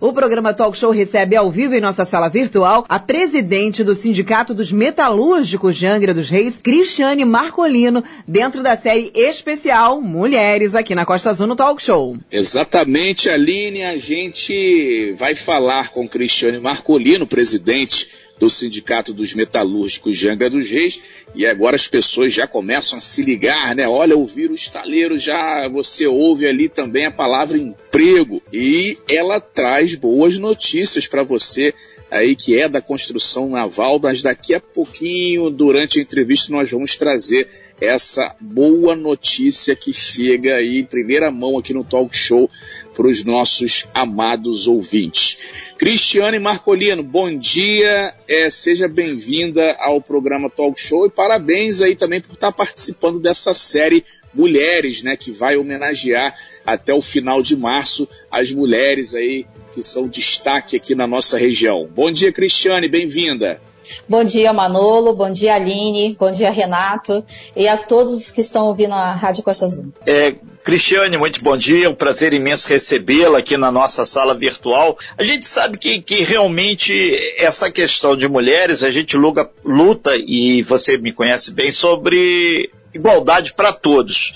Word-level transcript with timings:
O 0.00 0.14
programa 0.14 0.54
Talk 0.54 0.78
Show 0.78 0.90
recebe 0.92 1.36
ao 1.36 1.50
vivo 1.50 1.74
em 1.74 1.80
nossa 1.80 2.06
sala 2.06 2.30
virtual 2.30 2.86
a 2.88 2.98
presidente 2.98 3.84
do 3.84 3.94
Sindicato 3.94 4.54
dos 4.54 4.72
Metalúrgicos 4.72 5.76
de 5.76 5.86
Angra 5.86 6.14
dos 6.14 6.30
Reis, 6.30 6.56
Cristiane 6.56 7.22
Marcolino, 7.26 8.02
dentro 8.26 8.62
da 8.62 8.78
série 8.78 9.12
especial 9.14 10.00
Mulheres 10.00 10.74
aqui 10.74 10.94
na 10.94 11.04
Costa 11.04 11.28
Azul 11.28 11.46
no 11.46 11.54
Talk 11.54 11.82
Show. 11.82 12.16
Exatamente, 12.32 13.28
Aline, 13.28 13.84
a 13.84 13.98
gente 13.98 15.14
vai 15.18 15.34
falar 15.34 15.90
com 15.90 16.08
Cristiane 16.08 16.60
Marcolino, 16.60 17.26
presidente 17.26 18.08
do 18.40 18.48
Sindicato 18.48 19.12
dos 19.12 19.34
Metalúrgicos 19.34 20.16
de 20.16 20.28
Angra 20.28 20.48
dos 20.48 20.68
Reis, 20.68 21.00
e 21.34 21.46
agora 21.46 21.76
as 21.76 21.86
pessoas 21.86 22.32
já 22.32 22.46
começam 22.46 22.96
a 22.96 23.00
se 23.00 23.22
ligar, 23.22 23.76
né? 23.76 23.86
Olha, 23.86 24.16
ouvir 24.16 24.50
o 24.50 24.54
estaleiro 24.54 25.18
já 25.18 25.68
você 25.68 26.06
ouve 26.06 26.46
ali 26.46 26.68
também 26.68 27.04
a 27.04 27.10
palavra 27.10 27.58
emprego, 27.58 28.42
e 28.50 28.96
ela 29.08 29.38
traz 29.38 29.94
boas 29.94 30.38
notícias 30.38 31.06
para 31.06 31.22
você 31.22 31.74
aí 32.10 32.34
que 32.34 32.58
é 32.58 32.68
da 32.68 32.82
construção 32.82 33.48
naval, 33.50 34.00
mas 34.02 34.22
daqui 34.22 34.52
a 34.52 34.60
pouquinho, 34.60 35.48
durante 35.48 35.98
a 35.98 36.02
entrevista, 36.02 36.50
nós 36.50 36.68
vamos 36.70 36.96
trazer 36.96 37.46
essa 37.80 38.34
boa 38.40 38.96
notícia 38.96 39.76
que 39.76 39.92
chega 39.92 40.56
aí 40.56 40.78
em 40.78 40.84
primeira 40.84 41.30
mão 41.30 41.56
aqui 41.56 41.72
no 41.72 41.84
Talk 41.84 42.14
Show 42.16 42.50
para 42.94 43.06
os 43.06 43.24
nossos 43.24 43.86
amados 43.94 44.66
ouvintes. 44.66 45.38
Cristiane 45.78 46.38
Marcolino, 46.38 47.02
bom 47.02 47.36
dia, 47.38 48.14
é, 48.28 48.50
seja 48.50 48.86
bem-vinda 48.86 49.76
ao 49.78 50.00
programa 50.00 50.50
Talk 50.50 50.80
Show 50.80 51.06
e 51.06 51.10
parabéns 51.10 51.80
aí 51.80 51.96
também 51.96 52.20
por 52.20 52.34
estar 52.34 52.52
participando 52.52 53.18
dessa 53.18 53.54
série 53.54 54.04
Mulheres, 54.32 55.02
né, 55.02 55.16
que 55.16 55.32
vai 55.32 55.56
homenagear 55.56 56.32
até 56.64 56.94
o 56.94 57.02
final 57.02 57.42
de 57.42 57.56
março 57.56 58.08
as 58.30 58.52
mulheres 58.52 59.12
aí 59.12 59.44
que 59.74 59.82
são 59.82 60.08
destaque 60.08 60.76
aqui 60.76 60.94
na 60.94 61.06
nossa 61.06 61.36
região. 61.36 61.88
Bom 61.92 62.12
dia, 62.12 62.32
Cristiane, 62.32 62.88
bem-vinda. 62.88 63.60
Bom 64.08 64.24
dia, 64.24 64.52
Manolo. 64.52 65.14
Bom 65.14 65.30
dia, 65.30 65.54
Aline. 65.54 66.16
Bom 66.18 66.30
dia, 66.30 66.50
Renato. 66.50 67.24
E 67.54 67.68
a 67.68 67.76
todos 67.76 68.30
que 68.30 68.40
estão 68.40 68.66
ouvindo 68.66 68.94
a 68.94 69.14
Rádio 69.14 69.42
Costa 69.42 69.66
Azul. 69.66 69.92
É, 70.06 70.34
Cristiane, 70.64 71.16
muito 71.16 71.42
bom 71.42 71.56
dia. 71.56 71.88
Um 71.88 71.94
prazer 71.94 72.32
imenso 72.32 72.68
recebê-la 72.68 73.38
aqui 73.38 73.56
na 73.56 73.72
nossa 73.72 74.04
sala 74.04 74.34
virtual. 74.34 74.98
A 75.16 75.22
gente 75.22 75.46
sabe 75.46 75.78
que, 75.78 76.00
que 76.02 76.22
realmente 76.22 76.94
essa 77.38 77.70
questão 77.70 78.16
de 78.16 78.28
mulheres, 78.28 78.82
a 78.82 78.90
gente 78.90 79.16
luta, 79.16 80.16
e 80.16 80.62
você 80.62 80.96
me 80.98 81.12
conhece 81.12 81.52
bem, 81.52 81.70
sobre 81.70 82.70
igualdade 82.92 83.54
para 83.54 83.72
todos. 83.72 84.32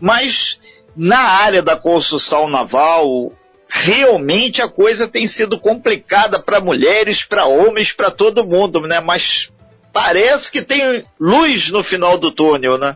Mas 0.00 0.58
na 0.96 1.20
área 1.20 1.62
da 1.62 1.76
construção 1.76 2.48
naval, 2.48 3.32
realmente 3.72 4.60
a 4.60 4.68
coisa 4.68 5.08
tem 5.08 5.26
sido 5.26 5.58
complicada 5.58 6.38
para 6.38 6.60
mulheres, 6.60 7.24
para 7.24 7.46
homens, 7.46 7.90
para 7.90 8.10
todo 8.10 8.46
mundo, 8.46 8.82
né? 8.82 9.00
Mas 9.00 9.50
parece 9.90 10.52
que 10.52 10.60
tem 10.60 11.04
luz 11.18 11.70
no 11.70 11.82
final 11.82 12.18
do 12.18 12.30
túnel, 12.30 12.76
né? 12.76 12.94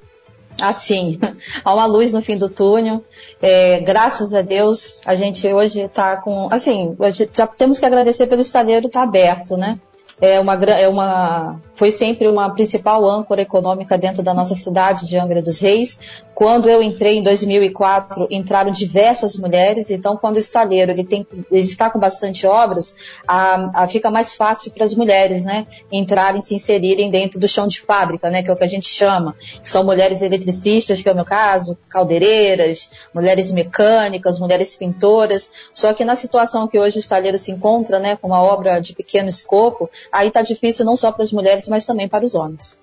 Assim, 0.60 1.18
há 1.64 1.74
uma 1.74 1.86
luz 1.86 2.12
no 2.12 2.20
fim 2.20 2.36
do 2.36 2.50
túnel. 2.50 3.02
É, 3.41 3.80
graças 3.80 4.34
a 4.34 4.42
Deus, 4.42 5.00
a 5.06 5.14
gente 5.14 5.46
hoje 5.48 5.80
está 5.80 6.18
com. 6.18 6.48
Assim, 6.52 6.94
já 7.33 7.46
temos 7.46 7.78
que 7.78 7.86
agradecer 7.86 8.27
pelo 8.27 8.42
estaleiro 8.42 8.86
estar 8.86 9.00
tá 9.00 9.06
aberto, 9.06 9.56
né? 9.56 9.80
É 10.20 10.38
uma, 10.38 10.55
é 10.55 10.88
uma, 10.88 11.61
foi 11.77 11.92
sempre 11.92 12.27
uma 12.27 12.52
principal 12.55 13.08
âncora 13.08 13.42
econômica 13.42 13.96
dentro 13.96 14.22
da 14.22 14.34
nossa 14.34 14.55
cidade 14.55 15.06
de 15.06 15.16
Angra 15.16 15.42
dos 15.42 15.60
Reis. 15.60 15.98
Quando 16.34 16.68
eu 16.68 16.83
entrei 16.83 17.16
em 17.16 17.22
2004, 17.22 18.27
entraram 18.30 18.70
diversas 18.70 19.36
mulheres, 19.36 19.91
então 19.91 20.18
quando 20.18 20.36
o 20.36 20.38
estaleiro 20.38 20.91
ele, 20.91 21.02
tem, 21.02 21.27
ele 21.50 21.62
está 21.62 21.88
com 21.88 21.98
bastante 21.98 22.46
obras, 22.46 22.94
a, 23.27 23.84
a 23.84 23.88
fica 23.88 24.10
mais 24.10 24.34
fácil 24.34 24.70
para 24.72 24.84
as 24.84 24.94
mulheres 24.94 25.46
né, 25.46 25.66
entrarem, 25.91 26.42
se 26.42 26.55
inserirem 26.55 27.10
dentro 27.10 27.41
do 27.41 27.48
chão 27.48 27.66
de 27.66 27.80
fábrica, 27.80 28.28
né, 28.28 28.42
que 28.42 28.50
é 28.50 28.52
o 28.52 28.56
que 28.56 28.64
a 28.64 28.68
gente 28.68 28.86
chama, 28.86 29.34
que 29.62 29.70
são 29.70 29.83
mulheres 29.83 30.20
eletricistas, 30.20 31.01
que 31.01 31.08
é 31.08 31.12
o 31.12 31.14
meu 31.14 31.24
caso, 31.24 31.78
caldeireiras, 31.89 32.90
mulheres 33.14 33.51
mecânicas, 33.51 34.39
mulheres 34.39 34.74
pintoras. 34.74 35.51
Só 35.72 35.95
que 35.95 36.05
na 36.05 36.17
situação 36.17 36.68
que 36.68 36.78
hoje 36.78 36.98
o 36.98 37.01
estaleiro 37.01 37.39
se 37.39 37.51
encontra, 37.51 37.98
né, 37.98 38.14
com 38.14 38.27
uma 38.28 38.42
obra 38.42 38.78
de 38.78 38.95
pequeno 38.95 39.30
escopo, 39.30 39.89
aí 40.12 40.28
está 40.28 40.42
difícil 40.42 40.84
não 40.84 40.96
só 40.96 41.11
para 41.11 41.22
as 41.22 41.33
mulheres, 41.33 41.65
mas 41.68 41.84
também 41.86 42.08
para 42.08 42.24
os 42.24 42.34
homens. 42.34 42.80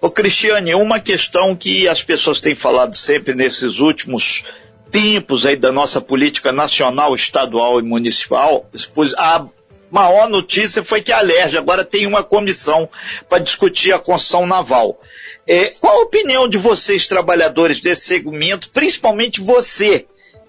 Ô 0.00 0.10
Cristiane, 0.10 0.74
uma 0.74 1.00
questão 1.00 1.56
que 1.56 1.88
as 1.88 2.02
pessoas 2.02 2.40
têm 2.40 2.54
falado 2.54 2.94
sempre 2.94 3.34
nesses 3.34 3.78
últimos 3.78 4.44
tempos 4.90 5.46
aí 5.46 5.56
da 5.56 5.72
nossa 5.72 6.00
política 6.00 6.52
nacional, 6.52 7.14
estadual 7.14 7.80
e 7.80 7.82
municipal, 7.82 8.68
a 9.16 9.46
maior 9.90 10.28
notícia 10.28 10.84
foi 10.84 11.02
que 11.02 11.10
a 11.10 11.18
Alerj 11.18 11.56
agora 11.56 11.84
tem 11.84 12.06
uma 12.06 12.22
comissão 12.22 12.88
para 13.28 13.42
discutir 13.42 13.92
a 13.92 13.98
construção 13.98 14.46
naval. 14.46 15.00
É, 15.46 15.70
qual 15.80 16.00
a 16.00 16.02
opinião 16.02 16.48
de 16.48 16.58
vocês, 16.58 17.08
trabalhadores 17.08 17.80
desse 17.80 18.02
segmento, 18.02 18.70
principalmente 18.70 19.40
você, 19.40 20.06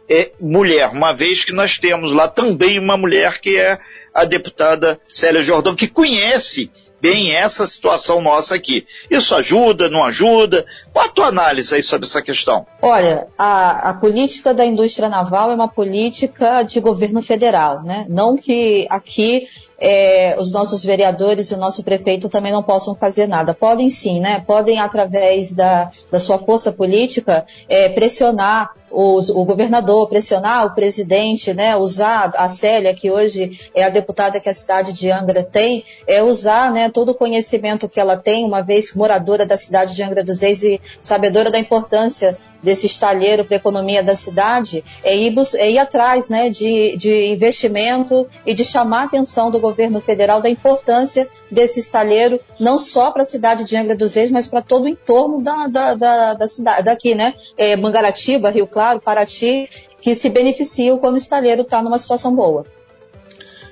é, 0.09 0.31
mulher, 0.39 0.89
uma 0.89 1.13
vez 1.13 1.43
que 1.43 1.51
nós 1.51 1.77
temos 1.77 2.11
lá 2.11 2.27
também 2.27 2.77
uma 2.77 2.97
mulher 2.97 3.39
que 3.39 3.57
é 3.57 3.79
a 4.13 4.25
deputada 4.25 4.99
Célia 5.13 5.41
Jordão, 5.41 5.75
que 5.75 5.87
conhece 5.87 6.71
bem 7.05 7.35
essa 7.35 7.67
situação 7.67 8.19
nossa 8.19 8.55
aqui. 8.55 8.85
Isso 9.11 9.35
ajuda, 9.35 9.89
não 9.89 10.03
ajuda? 10.03 10.65
Qual 10.91 11.05
a 11.05 11.09
tua 11.09 11.27
análise 11.27 11.75
aí 11.75 11.83
sobre 11.83 12.07
essa 12.07 12.21
questão? 12.21 12.65
Olha, 12.81 13.27
a, 13.37 13.91
a 13.91 13.93
política 13.93 14.53
da 14.53 14.65
indústria 14.65 15.07
naval 15.07 15.51
é 15.51 15.55
uma 15.55 15.67
política 15.67 16.63
de 16.63 16.79
governo 16.79 17.21
federal, 17.21 17.83
né? 17.83 18.05
Não 18.09 18.35
que 18.35 18.87
aqui 18.89 19.47
é, 19.79 20.35
os 20.39 20.51
nossos 20.51 20.83
vereadores 20.83 21.51
e 21.51 21.53
o 21.53 21.57
nosso 21.57 21.83
prefeito 21.83 22.29
também 22.29 22.51
não 22.51 22.63
possam 22.63 22.95
fazer 22.95 23.27
nada. 23.27 23.53
Podem 23.53 23.89
sim, 23.89 24.19
né? 24.19 24.43
Podem, 24.45 24.79
através 24.79 25.53
da, 25.53 25.91
da 26.11 26.19
sua 26.19 26.37
força 26.37 26.71
política, 26.71 27.45
é, 27.67 27.89
pressionar 27.89 28.71
os, 28.89 29.29
o 29.29 29.43
governador, 29.43 30.07
pressionar 30.07 30.65
o 30.65 30.73
presidente, 30.73 31.53
né? 31.53 31.75
Usar 31.75 32.31
a 32.35 32.47
Célia, 32.47 32.95
que 32.95 33.11
hoje 33.11 33.59
é 33.75 33.83
a 33.83 33.89
deputada 33.89 34.39
que 34.39 34.49
a 34.49 34.53
cidade 34.53 34.93
de 34.93 35.11
Angra 35.11 35.43
tem, 35.43 35.83
é 36.07 36.23
usar 36.23 36.71
né, 36.71 36.89
todo 36.89 37.09
o 37.09 37.15
conhecimento 37.15 37.89
que 37.89 37.99
ela 37.99 38.15
tem, 38.15 38.45
uma 38.45 38.61
vez 38.61 38.95
moradora 38.95 39.45
da 39.45 39.57
cidade 39.57 39.93
de 39.93 40.01
Angra 40.01 40.23
dos 40.23 40.41
Reis 40.41 40.63
e 40.63 40.79
sabedora 41.01 41.51
da 41.51 41.59
importância 41.59 42.37
desse 42.65 42.87
estalheiro 42.87 43.45
para 43.45 43.55
a 43.55 43.59
economia 43.59 44.03
da 44.03 44.15
cidade 44.15 44.83
é 45.03 45.15
ir, 45.15 45.33
é 45.55 45.71
ir 45.71 45.77
atrás 45.77 46.27
né, 46.27 46.49
de, 46.49 46.97
de 46.97 47.27
investimento 47.27 48.27
e 48.45 48.55
de 48.55 48.65
chamar 48.65 49.01
a 49.01 49.05
atenção 49.05 49.51
do 49.51 49.59
governo 49.59 50.01
federal 50.01 50.41
da 50.41 50.49
importância 50.49 51.29
desse 51.49 51.79
estalheiro, 51.79 52.39
não 52.59 52.77
só 52.77 53.11
para 53.11 53.21
a 53.21 53.25
cidade 53.25 53.63
de 53.63 53.77
Angra 53.77 53.95
dos 53.95 54.15
Reis, 54.15 54.31
mas 54.31 54.47
para 54.47 54.63
todo 54.63 54.85
o 54.85 54.89
entorno 54.89 55.41
da, 55.41 55.67
da, 55.67 55.93
da, 55.93 56.33
da 56.33 56.47
cidade, 56.47 56.83
daqui, 56.83 57.13
né? 57.13 57.35
É, 57.55 57.75
Mangaratiba, 57.75 58.49
Rio 58.49 58.65
Claro, 58.65 58.99
Paraty, 58.99 59.69
que 60.01 60.15
se 60.15 60.27
beneficiam 60.27 60.97
quando 60.97 61.13
o 61.13 61.19
estalheiro 61.19 61.61
está 61.61 61.83
numa 61.83 61.99
situação 61.99 62.35
boa. 62.35 62.65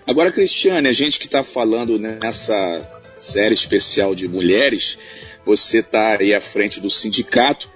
Agora, 0.06 0.32
Cristiane, 0.32 0.88
a 0.88 0.94
gente 0.94 1.18
que 1.18 1.26
está 1.26 1.44
falando 1.44 1.98
nessa 1.98 2.88
série 3.18 3.56
especial 3.56 4.14
de 4.14 4.28
mulheres, 4.28 4.98
você 5.46 5.80
está 5.80 6.18
aí 6.20 6.34
à 6.34 6.42
frente 6.42 6.80
do 6.80 6.90
sindicato, 6.90 7.73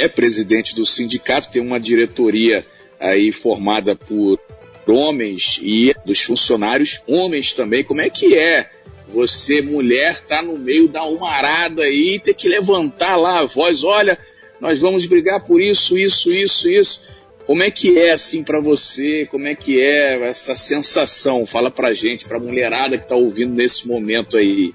é 0.00 0.08
presidente 0.08 0.74
do 0.74 0.86
sindicato, 0.86 1.50
tem 1.50 1.62
uma 1.62 1.80
diretoria 1.80 2.64
aí 2.98 3.32
formada 3.32 3.94
por 3.94 4.40
homens 4.86 5.58
e 5.62 5.94
dos 6.04 6.22
funcionários 6.22 7.02
homens 7.06 7.52
também. 7.52 7.84
Como 7.84 8.00
é 8.00 8.08
que 8.08 8.38
é 8.38 8.70
você, 9.08 9.62
mulher, 9.62 10.20
tá 10.20 10.42
no 10.42 10.58
meio 10.58 10.88
da 10.88 11.04
umarada 11.04 11.82
aí, 11.82 12.18
ter 12.18 12.34
que 12.34 12.48
levantar 12.48 13.16
lá 13.16 13.40
a 13.40 13.44
voz, 13.44 13.84
olha, 13.84 14.18
nós 14.60 14.80
vamos 14.80 15.06
brigar 15.06 15.44
por 15.44 15.60
isso, 15.60 15.96
isso, 15.96 16.30
isso, 16.30 16.68
isso. 16.68 17.16
Como 17.46 17.62
é 17.62 17.70
que 17.70 17.96
é 17.98 18.12
assim 18.12 18.42
para 18.42 18.60
você? 18.60 19.26
Como 19.30 19.46
é 19.46 19.54
que 19.54 19.80
é 19.80 20.28
essa 20.28 20.56
sensação? 20.56 21.46
Fala 21.46 21.70
pra 21.70 21.94
gente, 21.94 22.26
pra 22.26 22.40
mulherada 22.40 22.98
que 22.98 23.06
tá 23.06 23.14
ouvindo 23.14 23.54
nesse 23.54 23.86
momento 23.86 24.36
aí. 24.36 24.74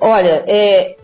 Olha, 0.00 0.42
é, 0.48 0.96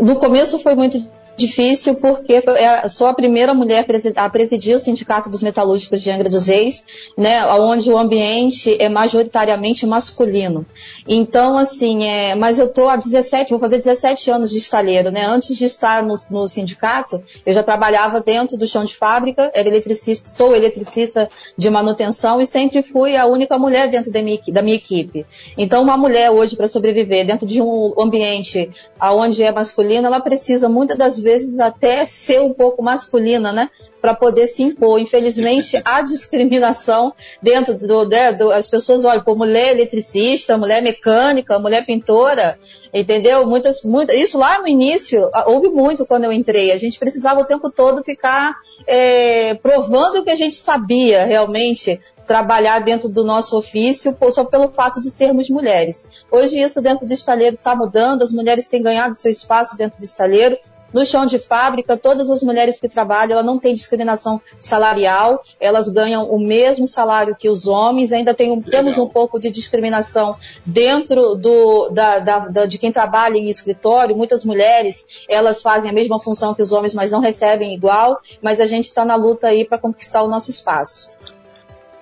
no 0.00 0.16
começo 0.16 0.58
foi 0.60 0.74
muito 0.74 0.98
difícil 1.38 1.94
porque 1.94 2.42
sou 2.88 3.06
a 3.06 3.14
primeira 3.14 3.54
mulher 3.54 3.86
a 4.16 4.28
presidir 4.28 4.74
o 4.74 4.78
Sindicato 4.78 5.30
dos 5.30 5.42
Metalúrgicos 5.42 6.02
de 6.02 6.10
Angra 6.10 6.28
dos 6.28 6.48
Reis, 6.48 6.84
né, 7.16 7.46
onde 7.46 7.90
o 7.90 7.96
ambiente 7.96 8.76
é 8.80 8.88
majoritariamente 8.88 9.86
masculino. 9.86 10.66
Então, 11.06 11.56
assim, 11.56 12.04
é, 12.04 12.34
mas 12.34 12.58
eu 12.58 12.66
estou 12.66 12.88
há 12.88 12.96
17, 12.96 13.50
vou 13.50 13.60
fazer 13.60 13.76
17 13.76 14.30
anos 14.30 14.50
de 14.50 14.58
estaleiro, 14.58 15.10
né? 15.10 15.24
Antes 15.24 15.56
de 15.56 15.64
estar 15.64 16.02
no, 16.02 16.14
no, 16.30 16.48
sindicato, 16.48 17.22
eu 17.46 17.54
já 17.54 17.62
trabalhava 17.62 18.20
dentro 18.20 18.58
do 18.58 18.66
chão 18.66 18.84
de 18.84 18.96
fábrica, 18.96 19.50
era 19.54 19.68
eletricista, 19.68 20.28
sou 20.28 20.54
eletricista 20.54 21.30
de 21.56 21.70
manutenção 21.70 22.40
e 22.40 22.46
sempre 22.46 22.82
fui 22.82 23.16
a 23.16 23.26
única 23.26 23.58
mulher 23.58 23.88
dentro 23.88 24.10
da 24.10 24.20
minha, 24.20 24.38
da 24.48 24.60
minha 24.60 24.76
equipe. 24.76 25.24
Então, 25.56 25.82
uma 25.82 25.96
mulher 25.96 26.30
hoje 26.30 26.56
para 26.56 26.66
sobreviver 26.66 27.24
dentro 27.24 27.46
de 27.46 27.62
um 27.62 27.94
ambiente 27.98 28.70
onde 29.00 29.42
é 29.42 29.52
masculino, 29.52 30.06
ela 30.06 30.20
precisa 30.20 30.68
muitas 30.68 30.98
das 30.98 31.18
vezes 31.18 31.27
vezes 31.28 31.60
até 31.60 32.06
ser 32.06 32.40
um 32.40 32.54
pouco 32.54 32.82
masculina, 32.82 33.52
né? 33.52 33.68
para 34.00 34.14
poder 34.14 34.46
se 34.46 34.62
impor. 34.62 35.00
Infelizmente, 35.00 35.80
há 35.84 36.00
discriminação 36.02 37.12
dentro 37.42 37.78
do, 37.78 38.08
né, 38.08 38.32
do, 38.32 38.50
as 38.50 38.68
pessoas 38.68 39.04
olham 39.04 39.22
por 39.22 39.36
mulher 39.36 39.72
eletricista, 39.72 40.56
mulher 40.56 40.82
mecânica, 40.82 41.58
mulher 41.58 41.84
pintora, 41.84 42.58
entendeu? 42.92 43.44
Muitas, 43.46 43.82
muitas, 43.82 44.16
isso 44.16 44.38
lá 44.38 44.60
no 44.60 44.68
início 44.68 45.28
houve 45.46 45.68
muito 45.68 46.06
quando 46.06 46.24
eu 46.24 46.32
entrei. 46.32 46.72
A 46.72 46.78
gente 46.78 46.98
precisava 46.98 47.40
o 47.40 47.44
tempo 47.44 47.70
todo 47.70 48.04
ficar 48.04 48.56
é, 48.86 49.54
provando 49.54 50.22
que 50.22 50.30
a 50.30 50.36
gente 50.36 50.56
sabia 50.56 51.24
realmente 51.24 52.00
trabalhar 52.26 52.80
dentro 52.80 53.08
do 53.08 53.24
nosso 53.24 53.56
ofício 53.56 54.14
só 54.30 54.44
pelo 54.44 54.68
fato 54.68 55.00
de 55.00 55.10
sermos 55.10 55.48
mulheres. 55.48 56.06
Hoje 56.30 56.60
isso 56.60 56.82
dentro 56.82 57.06
do 57.06 57.14
estaleiro 57.14 57.56
está 57.56 57.74
mudando, 57.74 58.22
as 58.22 58.32
mulheres 58.32 58.68
têm 58.68 58.82
ganhado 58.82 59.14
seu 59.14 59.30
espaço 59.30 59.78
dentro 59.78 59.98
do 59.98 60.04
estaleiro, 60.04 60.58
no 60.92 61.04
chão 61.04 61.26
de 61.26 61.38
fábrica, 61.38 61.96
todas 61.96 62.30
as 62.30 62.42
mulheres 62.42 62.80
que 62.80 62.88
trabalham, 62.88 63.32
ela 63.32 63.42
não 63.42 63.58
tem 63.58 63.74
discriminação 63.74 64.40
salarial, 64.58 65.42
elas 65.60 65.88
ganham 65.88 66.24
o 66.30 66.38
mesmo 66.38 66.86
salário 66.86 67.36
que 67.36 67.48
os 67.48 67.66
homens, 67.66 68.12
ainda 68.12 68.34
tem 68.34 68.50
um, 68.50 68.60
temos 68.62 68.98
um 68.98 69.06
pouco 69.06 69.38
de 69.38 69.50
discriminação 69.50 70.36
dentro 70.64 71.34
do, 71.34 71.90
da, 71.90 72.18
da, 72.18 72.38
da, 72.40 72.66
de 72.66 72.78
quem 72.78 72.90
trabalha 72.90 73.36
em 73.36 73.48
escritório, 73.48 74.16
muitas 74.16 74.44
mulheres, 74.44 75.06
elas 75.28 75.62
fazem 75.62 75.90
a 75.90 75.94
mesma 75.94 76.20
função 76.20 76.54
que 76.54 76.62
os 76.62 76.72
homens, 76.72 76.94
mas 76.94 77.10
não 77.10 77.20
recebem 77.20 77.74
igual, 77.74 78.18
mas 78.42 78.60
a 78.60 78.66
gente 78.66 78.86
está 78.86 79.04
na 79.04 79.14
luta 79.14 79.48
aí 79.48 79.64
para 79.64 79.78
conquistar 79.78 80.22
o 80.22 80.28
nosso 80.28 80.50
espaço. 80.50 81.10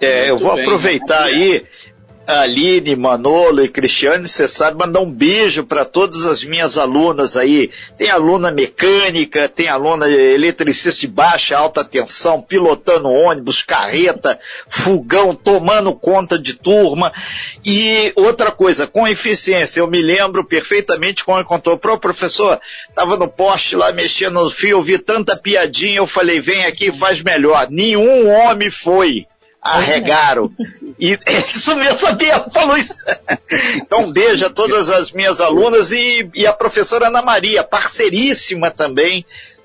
É, 0.00 0.28
eu 0.28 0.36
vou 0.36 0.54
bem. 0.54 0.62
aproveitar 0.62 1.24
aí 1.24 1.64
Aline, 2.26 2.96
Manolo 2.96 3.64
e 3.64 3.68
Cristiane, 3.68 4.28
você 4.28 4.48
sabe, 4.48 4.78
mandar 4.78 5.00
um 5.00 5.10
beijo 5.10 5.64
para 5.64 5.84
todas 5.84 6.26
as 6.26 6.42
minhas 6.44 6.76
alunas 6.76 7.36
aí. 7.36 7.70
Tem 7.96 8.10
aluna 8.10 8.50
mecânica, 8.50 9.48
tem 9.48 9.68
aluna 9.68 10.08
eletricista 10.08 11.02
de 11.02 11.06
baixa, 11.06 11.56
alta 11.56 11.84
tensão, 11.84 12.42
pilotando 12.42 13.08
ônibus, 13.08 13.62
carreta, 13.62 14.38
fogão, 14.68 15.34
tomando 15.34 15.94
conta 15.94 16.36
de 16.36 16.54
turma. 16.54 17.12
E 17.64 18.12
outra 18.16 18.50
coisa, 18.50 18.86
com 18.86 19.06
eficiência, 19.06 19.80
eu 19.80 19.86
me 19.86 20.02
lembro 20.02 20.44
perfeitamente 20.44 21.24
quando 21.24 21.44
contou, 21.44 21.78
pro 21.78 21.98
professor, 21.98 22.58
estava 22.88 23.16
no 23.16 23.28
poste 23.28 23.76
lá 23.76 23.92
mexendo 23.92 24.40
no 24.40 24.50
fio, 24.50 24.82
vi 24.82 24.98
tanta 24.98 25.36
piadinha, 25.36 25.98
eu 25.98 26.06
falei, 26.06 26.40
vem 26.40 26.64
aqui 26.64 26.90
faz 26.90 27.22
melhor. 27.22 27.68
Nenhum 27.70 28.28
homem 28.28 28.70
foi 28.70 29.26
arregaram. 29.74 30.50
E 30.98 31.18
isso 31.46 31.76
mesmo, 31.76 31.98
sabia, 31.98 32.40
falou 32.44 32.76
isso. 32.76 32.94
Então, 33.76 34.06
um 34.06 34.12
beijo 34.12 34.46
a 34.46 34.50
todas 34.50 34.88
as 34.88 35.12
minhas 35.12 35.42
alunas 35.42 35.92
e, 35.92 36.26
e 36.34 36.46
a 36.46 36.54
professora 36.54 37.08
Ana 37.08 37.20
Maria, 37.20 37.62
parceiríssima 37.62 38.70
também, 38.70 39.22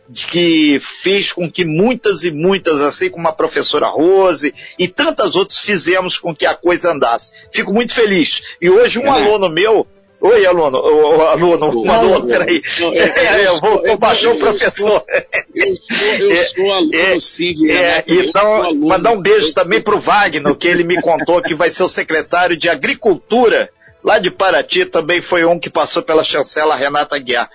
de 0.10 0.28
que 0.28 0.80
fez 1.02 1.32
com 1.32 1.50
que 1.50 1.64
muitas 1.64 2.26
e 2.26 2.32
muitas, 2.32 2.82
assim 2.82 3.10
como 3.10 3.30
a 3.30 3.32
professora 3.32 3.88
Rose 3.88 4.54
e 4.78 4.90
tantas 4.90 5.36
outras, 5.36 5.60
fizemos 5.60 6.18
com 6.18 6.36
que 6.36 6.46
a 6.46 6.54
coisa 6.54 6.92
andasse. 6.92 7.32
Fico 7.52 7.74
muito 7.74 7.96
feliz. 7.96 8.42
E 8.62 8.70
hoje 8.70 9.00
um 9.00 9.08
é. 9.08 9.10
aluno 9.10 9.48
meu 9.48 9.88
Oi, 10.22 10.46
aluno, 10.46 10.78
o, 10.78 11.22
aluno, 11.22 11.92
aluno, 11.92 12.28
peraí. 12.28 12.62
Eu, 12.78 12.94
eu, 12.94 13.04
é, 13.04 13.48
eu 13.48 13.60
vou, 13.60 13.82
vou 13.82 13.98
baixar 13.98 14.30
o 14.30 14.38
professor. 14.38 15.04
Eu 15.56 15.76
sou, 15.76 16.30
eu 16.30 16.44
sou 16.44 16.72
aluno, 16.72 16.96
é, 16.96 17.20
sim, 17.20 17.52
de 17.54 17.72
é, 17.72 18.04
Então, 18.08 18.74
mandar 18.76 19.14
um 19.14 19.22
beijo 19.22 19.52
também 19.52 19.82
para 19.82 19.96
o 19.96 20.00
Wagner, 20.00 20.56
que 20.56 20.68
ele 20.68 20.84
me 20.84 21.02
contou 21.02 21.42
que 21.42 21.56
vai 21.56 21.72
ser 21.72 21.82
o 21.82 21.90
secretário 21.90 22.56
de 22.56 22.70
Agricultura 22.70 23.70
lá 24.04 24.20
de 24.20 24.30
Paraty, 24.30 24.86
também 24.86 25.22
foi 25.22 25.44
um 25.44 25.60
que 25.60 25.70
passou 25.70 26.04
pela 26.04 26.24
chancela 26.24 26.76
Renata 26.76 27.18
Guiar. 27.18 27.50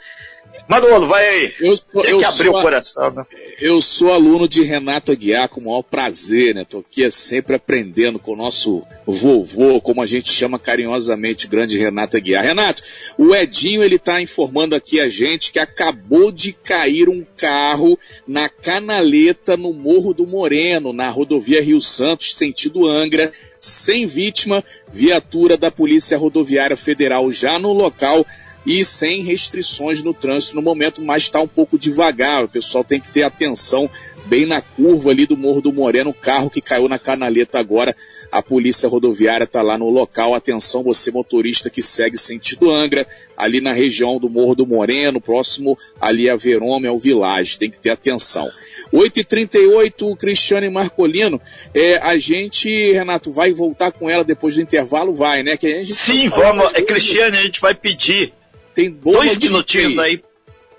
Manolo, 0.68 1.06
vai 1.06 1.28
aí. 1.28 1.54
Eu, 1.60 1.76
sou, 1.76 2.02
Tem 2.02 2.18
que 2.18 2.24
abrir 2.24 2.48
o 2.48 2.52
coração, 2.52 3.10
né? 3.12 3.24
Eu 3.60 3.80
sou 3.80 4.12
aluno 4.12 4.48
de 4.48 4.62
Renato 4.62 5.12
Aguiar 5.12 5.48
com 5.48 5.60
o 5.60 5.64
maior 5.64 5.82
prazer, 5.82 6.54
né? 6.54 6.66
Tô 6.68 6.80
aqui 6.80 7.08
sempre 7.10 7.54
aprendendo 7.54 8.18
com 8.18 8.32
o 8.32 8.36
nosso 8.36 8.82
vovô, 9.06 9.80
como 9.80 10.02
a 10.02 10.06
gente 10.06 10.30
chama 10.30 10.58
carinhosamente, 10.58 11.46
grande 11.46 11.78
Renato 11.78 12.16
Aguiar. 12.16 12.44
Renato, 12.44 12.82
o 13.16 13.34
Edinho, 13.34 13.82
ele 13.82 13.98
tá 13.98 14.20
informando 14.20 14.74
aqui 14.74 15.00
a 15.00 15.08
gente 15.08 15.52
que 15.52 15.58
acabou 15.58 16.32
de 16.32 16.52
cair 16.52 17.08
um 17.08 17.24
carro 17.36 17.96
na 18.26 18.48
canaleta 18.48 19.56
no 19.56 19.72
Morro 19.72 20.12
do 20.12 20.26
Moreno, 20.26 20.92
na 20.92 21.08
rodovia 21.08 21.62
Rio 21.62 21.80
Santos, 21.80 22.34
sentido 22.34 22.86
Angra, 22.86 23.30
sem 23.58 24.04
vítima, 24.04 24.64
viatura 24.92 25.56
da 25.56 25.70
Polícia 25.70 26.18
Rodoviária 26.18 26.76
Federal 26.76 27.30
já 27.30 27.58
no 27.58 27.72
local 27.72 28.26
e 28.66 28.84
sem 28.84 29.22
restrições 29.22 30.02
no 30.02 30.12
trânsito 30.12 30.56
no 30.56 30.62
momento, 30.62 31.00
mas 31.00 31.22
está 31.22 31.40
um 31.40 31.46
pouco 31.46 31.78
devagar. 31.78 32.44
O 32.44 32.48
pessoal 32.48 32.82
tem 32.82 33.00
que 33.00 33.10
ter 33.12 33.22
atenção 33.22 33.88
bem 34.26 34.44
na 34.44 34.60
curva 34.60 35.10
ali 35.10 35.24
do 35.24 35.36
Morro 35.36 35.60
do 35.60 35.72
Moreno, 35.72 36.10
o 36.10 36.14
carro 36.14 36.50
que 36.50 36.60
caiu 36.60 36.88
na 36.88 36.98
canaleta 36.98 37.60
agora. 37.60 37.94
A 38.30 38.42
polícia 38.42 38.88
rodoviária 38.88 39.44
está 39.44 39.62
lá 39.62 39.78
no 39.78 39.88
local. 39.88 40.34
Atenção, 40.34 40.82
você 40.82 41.12
motorista 41.12 41.70
que 41.70 41.80
segue 41.80 42.18
sentido 42.18 42.68
Angra, 42.72 43.06
ali 43.36 43.60
na 43.60 43.72
região 43.72 44.18
do 44.18 44.28
Morro 44.28 44.56
do 44.56 44.66
Moreno, 44.66 45.20
próximo 45.20 45.78
ali 46.00 46.28
a 46.28 46.34
Verome, 46.34 46.88
ao 46.88 46.98
Village. 46.98 47.58
Tem 47.58 47.70
que 47.70 47.78
ter 47.78 47.90
atenção. 47.90 48.50
8h38, 48.92 50.10
o 50.10 50.16
Cristiano 50.16 50.66
e 50.66 50.70
Marcolino. 50.70 51.40
É, 51.72 51.98
a 51.98 52.18
gente, 52.18 52.68
Renato, 52.92 53.30
vai 53.30 53.52
voltar 53.52 53.92
com 53.92 54.10
ela 54.10 54.24
depois 54.24 54.56
do 54.56 54.60
intervalo? 54.60 55.14
Vai, 55.14 55.44
né? 55.44 55.56
Que 55.56 55.68
a 55.68 55.78
gente 55.78 55.94
Sim, 55.94 56.28
vamos. 56.28 56.74
É, 56.74 56.82
Cristiane, 56.82 57.38
a 57.38 57.42
gente 57.42 57.60
vai 57.60 57.76
pedir 57.76 58.32
tem 58.76 58.90
dois 58.90 59.36
minutinhos 59.38 59.98
aí. 59.98 60.20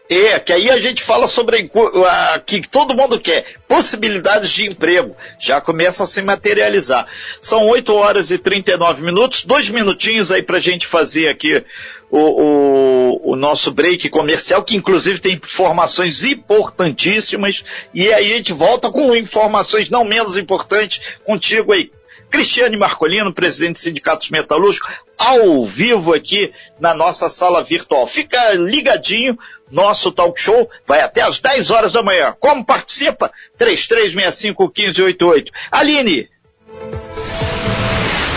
É, 0.09 0.39
que 0.39 0.53
aí 0.53 0.69
a 0.69 0.77
gente 0.77 1.03
fala 1.03 1.27
sobre 1.27 1.69
a, 2.05 2.39
que 2.39 2.65
todo 2.65 2.95
mundo 2.95 3.19
quer, 3.19 3.57
possibilidades 3.67 4.51
de 4.51 4.65
emprego, 4.65 5.13
já 5.37 5.59
começa 5.59 6.03
a 6.03 6.05
se 6.05 6.21
materializar. 6.21 7.05
São 7.41 7.67
8 7.67 7.93
horas 7.93 8.31
e 8.31 8.37
39 8.37 9.03
minutos, 9.03 9.43
dois 9.43 9.67
minutinhos 9.67 10.31
aí 10.31 10.41
para 10.41 10.57
a 10.57 10.61
gente 10.61 10.87
fazer 10.87 11.27
aqui 11.27 11.61
o, 12.09 12.19
o, 12.19 13.31
o, 13.33 13.35
nosso 13.35 13.69
break 13.69 14.07
comercial, 14.07 14.63
que 14.63 14.77
inclusive 14.77 15.19
tem 15.19 15.33
informações 15.33 16.23
importantíssimas, 16.23 17.65
e 17.93 18.13
aí 18.13 18.31
a 18.31 18.37
gente 18.37 18.53
volta 18.53 18.89
com 18.89 19.13
informações 19.13 19.89
não 19.89 20.05
menos 20.05 20.37
importantes 20.37 21.01
contigo 21.25 21.73
aí. 21.73 21.91
Cristiane 22.29 22.77
Marcolino, 22.77 23.33
presidente 23.33 23.73
do 23.73 23.79
Sindicatos 23.79 24.29
Metalúrgicos, 24.29 24.91
ao 25.17 25.65
vivo 25.65 26.13
aqui 26.13 26.53
na 26.79 26.93
nossa 26.93 27.29
sala 27.29 27.63
virtual. 27.63 28.05
Fica 28.07 28.53
ligadinho, 28.53 29.37
nosso 29.71 30.11
talk 30.11 30.39
show 30.39 30.69
vai 30.85 31.01
até 31.01 31.21
às 31.21 31.39
10 31.39 31.71
horas 31.71 31.93
da 31.93 32.03
manhã. 32.03 32.35
Como 32.39 32.65
participa? 32.65 33.31
33651588. 33.59 35.51
Aline! 35.71 36.29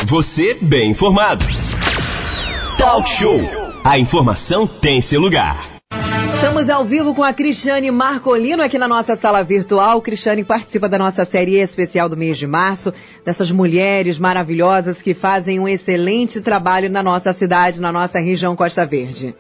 Você 0.07 0.55
bem 0.61 0.91
informado. 0.91 1.45
Talk 2.77 3.09
Show. 3.11 3.41
A 3.85 3.97
informação 3.99 4.67
tem 4.67 5.01
seu 5.01 5.21
lugar. 5.21 5.70
Estamos 6.41 6.71
ao 6.71 6.87
vivo 6.87 7.15
com 7.15 7.23
a 7.23 7.35
Cristiane 7.35 7.91
Marcolino 7.91 8.63
aqui 8.63 8.79
na 8.79 8.89
nossa 8.89 9.15
sala 9.15 9.43
virtual. 9.45 10.01
Cristiane 10.01 10.43
participa 10.43 10.89
da 10.89 10.97
nossa 10.97 11.23
série 11.27 11.61
especial 11.61 12.09
do 12.09 12.17
mês 12.17 12.39
de 12.39 12.47
março, 12.47 12.95
dessas 13.23 13.51
mulheres 13.51 14.19
maravilhosas 14.19 15.03
que 15.03 15.13
fazem 15.13 15.61
um 15.61 15.69
excelente 15.69 16.41
trabalho 16.41 16.89
na 16.89 17.03
nossa 17.03 17.35
cidade, 17.35 17.79
na 17.79 17.93
nossa 17.93 18.19
região 18.19 18.57
Costa 18.57 18.87
Verde. 18.87 19.35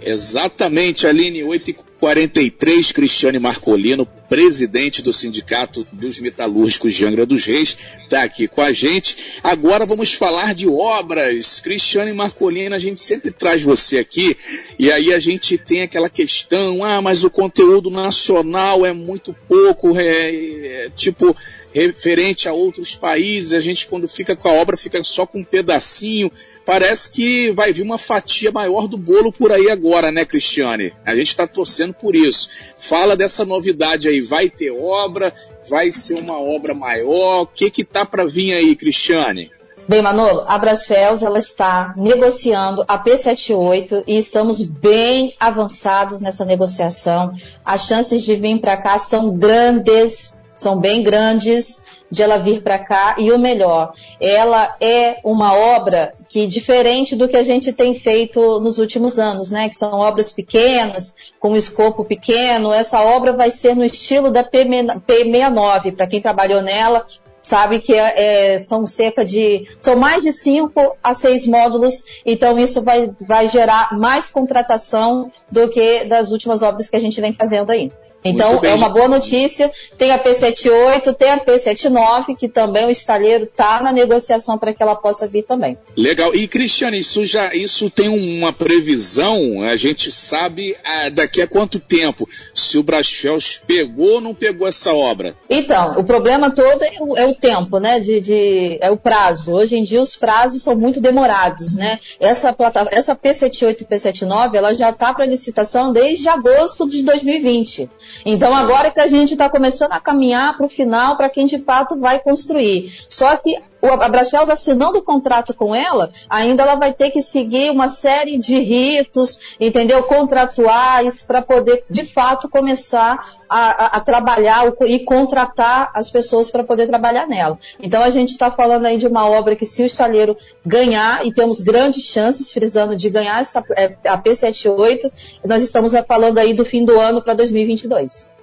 Exatamente, 0.00 1.08
Aline, 1.08 1.40
8h43, 1.40 2.92
Cristiane 2.92 3.40
Marcolino, 3.40 4.06
presidente 4.28 5.02
do 5.02 5.12
Sindicato 5.12 5.86
dos 5.92 6.20
Metalúrgicos 6.20 6.94
de 6.94 7.04
Angra 7.04 7.26
dos 7.26 7.44
Reis, 7.44 7.76
está 8.02 8.22
aqui 8.22 8.46
com 8.46 8.60
a 8.60 8.72
gente. 8.72 9.16
Agora 9.42 9.86
vamos 9.86 10.12
falar 10.14 10.54
de 10.54 10.68
obras. 10.68 11.60
Cristiane 11.60 12.12
Marcolino, 12.12 12.74
a 12.74 12.78
gente 12.78 13.00
sempre 13.00 13.30
traz 13.30 13.62
você 13.62 13.98
aqui, 13.98 14.36
e 14.78 14.90
aí 14.90 15.12
a 15.12 15.18
gente 15.18 15.56
tem 15.58 15.82
aquela 15.82 16.08
questão, 16.08 16.84
ah, 16.84 17.00
mas 17.00 17.24
o 17.24 17.30
conteúdo 17.30 17.90
nacional 17.90 18.84
é 18.84 18.92
muito 18.92 19.34
pouco, 19.48 19.98
é, 19.98 20.86
é 20.86 20.90
tipo 20.90 21.34
referente 21.76 22.48
a 22.48 22.54
outros 22.54 22.94
países, 22.94 23.52
a 23.52 23.60
gente 23.60 23.86
quando 23.86 24.08
fica 24.08 24.34
com 24.34 24.48
a 24.48 24.52
obra 24.52 24.78
fica 24.78 25.02
só 25.04 25.26
com 25.26 25.40
um 25.40 25.44
pedacinho, 25.44 26.32
parece 26.64 27.10
que 27.10 27.50
vai 27.50 27.70
vir 27.70 27.82
uma 27.82 27.98
fatia 27.98 28.50
maior 28.50 28.88
do 28.88 28.96
bolo 28.96 29.30
por 29.30 29.52
aí 29.52 29.70
agora, 29.70 30.10
né, 30.10 30.24
Cristiane? 30.24 30.94
A 31.04 31.14
gente 31.14 31.28
está 31.28 31.46
torcendo 31.46 31.92
por 31.92 32.16
isso. 32.16 32.48
Fala 32.78 33.14
dessa 33.14 33.44
novidade 33.44 34.08
aí, 34.08 34.22
vai 34.22 34.48
ter 34.48 34.70
obra, 34.70 35.34
vai 35.68 35.92
ser 35.92 36.14
uma 36.14 36.40
obra 36.40 36.72
maior, 36.72 37.42
o 37.42 37.46
que 37.46 37.70
que 37.70 37.84
tá 37.84 38.06
para 38.06 38.24
vir 38.24 38.54
aí, 38.54 38.74
Cristiane? 38.74 39.50
Bem, 39.88 40.02
Manolo, 40.02 40.44
a 40.48 40.58
Brasfels 40.58 41.22
ela 41.22 41.38
está 41.38 41.94
negociando 41.96 42.84
a 42.88 42.98
P78 42.98 44.02
e 44.04 44.18
estamos 44.18 44.60
bem 44.60 45.32
avançados 45.38 46.20
nessa 46.20 46.44
negociação. 46.44 47.32
As 47.64 47.86
chances 47.86 48.22
de 48.22 48.34
vir 48.34 48.60
para 48.60 48.76
cá 48.76 48.98
são 48.98 49.36
grandes 49.36 50.35
são 50.56 50.78
bem 50.78 51.02
grandes. 51.02 51.80
de 52.10 52.22
ela 52.22 52.38
vir 52.38 52.62
para 52.62 52.78
cá 52.78 53.16
e 53.18 53.32
o 53.32 53.38
melhor, 53.38 53.92
ela 54.20 54.76
é 54.80 55.18
uma 55.24 55.54
obra 55.54 56.14
que 56.28 56.46
diferente 56.46 57.16
do 57.16 57.28
que 57.28 57.36
a 57.36 57.42
gente 57.42 57.72
tem 57.72 57.94
feito 57.94 58.60
nos 58.60 58.78
últimos 58.78 59.18
anos, 59.18 59.50
né, 59.50 59.68
que 59.68 59.76
são 59.76 59.92
obras 59.94 60.32
pequenas, 60.32 61.14
com 61.40 61.50
um 61.50 61.56
escopo 61.56 62.04
pequeno, 62.04 62.72
essa 62.72 63.00
obra 63.02 63.32
vai 63.32 63.50
ser 63.50 63.74
no 63.74 63.84
estilo 63.84 64.30
da 64.30 64.44
P69, 64.44 65.96
para 65.96 66.06
quem 66.06 66.20
trabalhou 66.20 66.62
nela, 66.62 67.04
sabe 67.42 67.78
que 67.78 67.94
é, 67.94 68.54
é, 68.54 68.58
são 68.58 68.86
cerca 68.86 69.24
de, 69.24 69.64
são 69.78 69.96
mais 69.96 70.22
de 70.22 70.32
cinco 70.32 70.96
a 71.02 71.14
seis 71.14 71.46
módulos, 71.46 72.04
então 72.24 72.58
isso 72.58 72.82
vai, 72.82 73.10
vai 73.20 73.48
gerar 73.48 73.96
mais 73.96 74.28
contratação 74.28 75.30
do 75.50 75.68
que 75.68 76.04
das 76.04 76.32
últimas 76.32 76.62
obras 76.62 76.88
que 76.88 76.96
a 76.96 77.00
gente 77.00 77.20
vem 77.20 77.32
fazendo 77.32 77.70
aí. 77.70 77.92
Então, 78.28 78.60
é 78.62 78.74
uma 78.74 78.88
boa 78.88 79.08
notícia. 79.08 79.70
Tem 79.96 80.10
a 80.12 80.18
P78, 80.18 81.14
tem 81.14 81.30
a 81.30 81.38
P79, 81.38 82.36
que 82.36 82.48
também 82.48 82.86
o 82.86 82.90
estaleiro 82.90 83.44
está 83.44 83.80
na 83.82 83.92
negociação 83.92 84.58
para 84.58 84.72
que 84.72 84.82
ela 84.82 84.94
possa 84.94 85.26
vir 85.26 85.42
também. 85.42 85.78
Legal. 85.96 86.34
E, 86.34 86.46
Cristiane, 86.48 86.98
isso 86.98 87.24
já 87.24 87.54
isso 87.54 87.90
tem 87.90 88.08
uma 88.08 88.52
previsão? 88.52 89.62
A 89.62 89.76
gente 89.76 90.10
sabe 90.10 90.76
ah, 90.84 91.08
daqui 91.08 91.40
a 91.40 91.46
quanto 91.46 91.78
tempo? 91.78 92.28
Se 92.54 92.78
o 92.78 92.82
Brasfels 92.82 93.60
pegou 93.66 94.14
ou 94.14 94.20
não 94.20 94.34
pegou 94.34 94.66
essa 94.66 94.92
obra? 94.92 95.34
Então, 95.48 95.92
o 95.98 96.04
problema 96.04 96.50
todo 96.50 96.82
é 96.82 96.96
o, 97.00 97.16
é 97.16 97.26
o 97.26 97.34
tempo, 97.34 97.78
né? 97.78 98.00
De, 98.00 98.20
de, 98.20 98.78
é 98.80 98.90
o 98.90 98.96
prazo. 98.96 99.52
Hoje 99.52 99.76
em 99.76 99.84
dia 99.84 100.00
os 100.00 100.16
prazos 100.16 100.62
são 100.62 100.74
muito 100.74 101.00
demorados, 101.00 101.76
né? 101.76 101.98
Essa, 102.20 102.54
essa 102.90 103.14
P78 103.14 103.80
e 103.80 103.84
P79, 103.84 104.54
ela 104.54 104.74
já 104.74 104.90
está 104.90 105.12
para 105.14 105.26
licitação 105.26 105.92
desde 105.92 106.28
agosto 106.28 106.88
de 106.88 107.02
2020. 107.02 107.88
Então 108.24 108.54
agora 108.54 108.90
que 108.90 109.00
a 109.00 109.06
gente 109.06 109.32
está 109.32 109.48
começando 109.48 109.92
a 109.92 110.00
caminhar 110.00 110.56
para 110.56 110.66
o 110.66 110.68
final, 110.68 111.16
para 111.16 111.30
quem 111.30 111.46
de 111.46 111.58
fato 111.58 111.98
vai 111.98 112.18
construir. 112.20 112.92
Só 113.08 113.36
que 113.36 113.58
a 113.82 114.08
Brasfels 114.08 114.50
assinando 114.50 114.98
o 114.98 115.02
contrato 115.02 115.54
com 115.54 115.74
ela, 115.74 116.10
ainda 116.28 116.62
ela 116.62 116.74
vai 116.74 116.92
ter 116.92 117.10
que 117.10 117.22
seguir 117.22 117.70
uma 117.70 117.88
série 117.88 118.38
de 118.38 118.58
ritos, 118.58 119.38
entendeu? 119.60 120.02
Contratuais, 120.04 121.22
para 121.22 121.42
poder, 121.42 121.84
de 121.88 122.04
fato, 122.04 122.48
começar 122.48 123.36
a, 123.48 123.58
a, 123.58 123.86
a 123.96 124.00
trabalhar 124.00 124.72
e 124.86 125.00
contratar 125.00 125.90
as 125.94 126.10
pessoas 126.10 126.50
para 126.50 126.64
poder 126.64 126.86
trabalhar 126.86 127.26
nela. 127.26 127.58
Então 127.80 128.02
a 128.02 128.10
gente 128.10 128.30
está 128.30 128.50
falando 128.50 128.86
aí 128.86 128.96
de 128.96 129.06
uma 129.06 129.28
obra 129.28 129.54
que 129.54 129.66
se 129.66 129.82
o 129.82 129.86
estaleiro 129.86 130.36
ganhar, 130.64 131.24
e 131.26 131.32
temos 131.32 131.60
grandes 131.60 132.04
chances, 132.04 132.50
frisando, 132.50 132.96
de 132.96 133.10
ganhar 133.10 133.40
essa, 133.40 133.62
é, 133.76 133.96
a 134.06 134.18
P78, 134.18 135.10
nós 135.44 135.62
estamos 135.62 135.92
falando 136.06 136.38
aí 136.38 136.54
do 136.54 136.64
fim 136.64 136.84
do 136.84 136.98
ano 136.98 137.22
para 137.22 137.34
2022. 137.34 138.35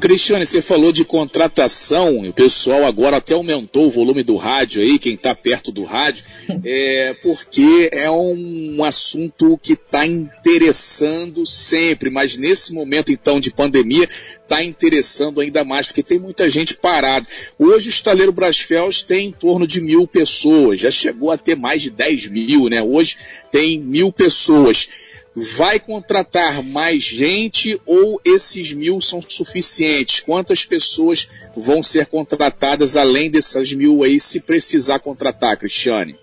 Cristiane, 0.00 0.46
você 0.46 0.62
falou 0.62 0.92
de 0.92 1.04
contratação, 1.04 2.20
o 2.20 2.32
pessoal 2.32 2.84
agora 2.84 3.18
até 3.18 3.34
aumentou 3.34 3.86
o 3.86 3.90
volume 3.90 4.22
do 4.22 4.36
rádio 4.36 4.82
aí, 4.82 4.98
quem 4.98 5.14
está 5.14 5.34
perto 5.34 5.70
do 5.70 5.84
rádio, 5.84 6.24
é, 6.64 7.14
porque 7.22 7.90
é 7.92 8.10
um 8.10 8.82
assunto 8.84 9.58
que 9.62 9.74
está 9.74 10.06
interessando 10.06 11.44
sempre, 11.44 12.10
mas 12.10 12.36
nesse 12.36 12.72
momento 12.72 13.12
então 13.12 13.38
de 13.38 13.52
pandemia 13.52 14.08
está 14.42 14.62
interessando 14.62 15.40
ainda 15.40 15.64
mais, 15.64 15.86
porque 15.86 16.02
tem 16.02 16.18
muita 16.18 16.48
gente 16.48 16.74
parada. 16.74 17.26
Hoje 17.58 17.88
o 17.88 17.90
estaleiro 17.90 18.32
Brasfels 18.32 19.02
tem 19.02 19.28
em 19.28 19.32
torno 19.32 19.66
de 19.66 19.80
mil 19.80 20.06
pessoas, 20.06 20.80
já 20.80 20.90
chegou 20.90 21.30
a 21.30 21.38
ter 21.38 21.54
mais 21.54 21.82
de 21.82 21.90
10 21.90 22.28
mil, 22.28 22.68
né? 22.68 22.82
Hoje 22.82 23.16
tem 23.50 23.78
mil 23.78 24.10
pessoas 24.10 24.88
vai 25.34 25.80
contratar 25.80 26.62
mais 26.62 27.02
gente 27.02 27.80
ou 27.86 28.20
esses 28.24 28.72
mil 28.72 29.00
são 29.00 29.20
suficientes? 29.22 30.20
Quantas 30.20 30.64
pessoas 30.64 31.28
vão 31.56 31.82
ser 31.82 32.06
contratadas 32.06 32.96
além 32.96 33.30
dessas 33.30 33.72
mil 33.72 34.02
aí, 34.02 34.20
se 34.20 34.40
precisar 34.40 34.98
contratar, 34.98 35.56
Cristiane? 35.56 36.16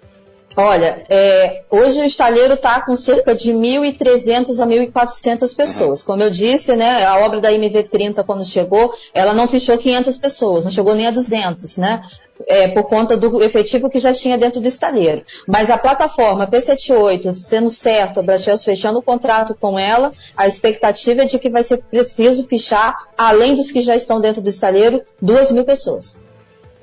Olha, 0.56 1.06
é, 1.10 1.64
hoje 1.70 2.02
o 2.02 2.04
estaleiro 2.04 2.56
está 2.56 2.82
com 2.82 2.96
cerca 2.96 3.34
de 3.34 3.52
1.300 3.52 4.60
a 4.60 4.68
1.400 4.68 5.56
pessoas. 5.56 6.02
Uhum. 6.02 6.06
Como 6.06 6.24
eu 6.24 6.30
disse, 6.30 6.76
né, 6.76 7.06
a 7.06 7.20
obra 7.20 7.40
da 7.40 7.52
MV30, 7.52 8.26
quando 8.26 8.46
chegou, 8.46 8.94
ela 9.14 9.34
não 9.34 9.48
fechou 9.48 9.78
500 9.78 10.18
pessoas, 10.18 10.66
não 10.66 10.72
chegou 10.72 10.96
nem 10.96 11.08
a 11.08 11.12
200, 11.12 11.78
né? 11.78 12.02
É, 12.48 12.68
por 12.70 12.84
conta 12.84 13.18
do 13.18 13.44
efetivo 13.44 13.90
que 13.90 14.00
já 14.00 14.14
tinha 14.14 14.38
dentro 14.38 14.60
do 14.60 14.68
estaleiro. 14.68 15.24
Mas 15.48 15.70
a 15.70 15.78
plataforma 15.78 16.48
P78, 16.48 17.34
sendo 17.36 17.70
certo, 17.70 18.20
a 18.20 18.24
Brasfels 18.24 18.64
fechando 18.64 19.00
o 19.00 19.04
contrato 19.04 19.56
com 19.60 19.78
ela, 19.78 20.14
a 20.36 20.48
expectativa 20.48 21.24
é 21.24 21.26
de 21.26 21.40
que 21.40 21.50
vai 21.50 21.64
ser 21.64 21.78
preciso 21.90 22.48
fichar, 22.48 22.96
além 23.18 23.56
dos 23.56 23.72
que 23.72 23.82
já 23.82 23.96
estão 23.96 24.22
dentro 24.22 24.42
do 24.42 24.50
estaleiro, 24.50 25.02
duas 25.22 25.52
mil 25.52 25.66
pessoas. 25.66 26.20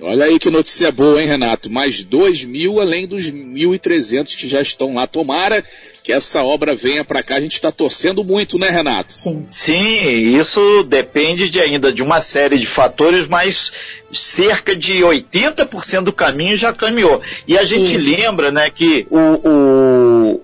Olha 0.01 0.27
aí 0.27 0.39
que 0.39 0.51
notícia 0.51 0.93
boa, 0.93 1.23
hein, 1.23 1.29
Renato? 1.29 1.71
Mais 1.71 2.05
dois 2.05 2.45
mil 2.45 2.81
além 2.81 3.07
dos 3.07 3.25
1.300 3.25 4.37
que 4.37 4.47
já 4.47 4.61
estão 4.61 4.95
lá. 4.95 5.07
Tomara 5.07 5.65
que 6.07 6.13
essa 6.13 6.41
obra 6.41 6.73
venha 6.73 7.05
para 7.05 7.21
cá. 7.21 7.35
A 7.35 7.41
gente 7.41 7.57
está 7.57 7.73
torcendo 7.73 8.23
muito, 8.23 8.57
né, 8.57 8.71
Renato? 8.71 9.13
Sim. 9.13 9.45
Sim, 9.49 10.37
isso 10.39 10.85
depende 10.85 11.51
de 11.51 11.61
ainda 11.61 11.93
de 11.93 12.01
uma 12.01 12.21
série 12.21 12.61
de 12.61 12.67
fatores, 12.67 13.27
mas 13.27 13.73
cerca 14.13 14.77
de 14.77 15.01
80% 15.01 16.05
do 16.05 16.13
caminho 16.13 16.57
já 16.57 16.73
caminhou. 16.73 17.21
E 17.49 17.59
a 17.59 17.65
gente 17.65 17.97
isso. 17.97 18.09
lembra, 18.09 18.53
né, 18.53 18.71
que 18.71 19.05
o, 19.11 19.19
o 19.19 20.41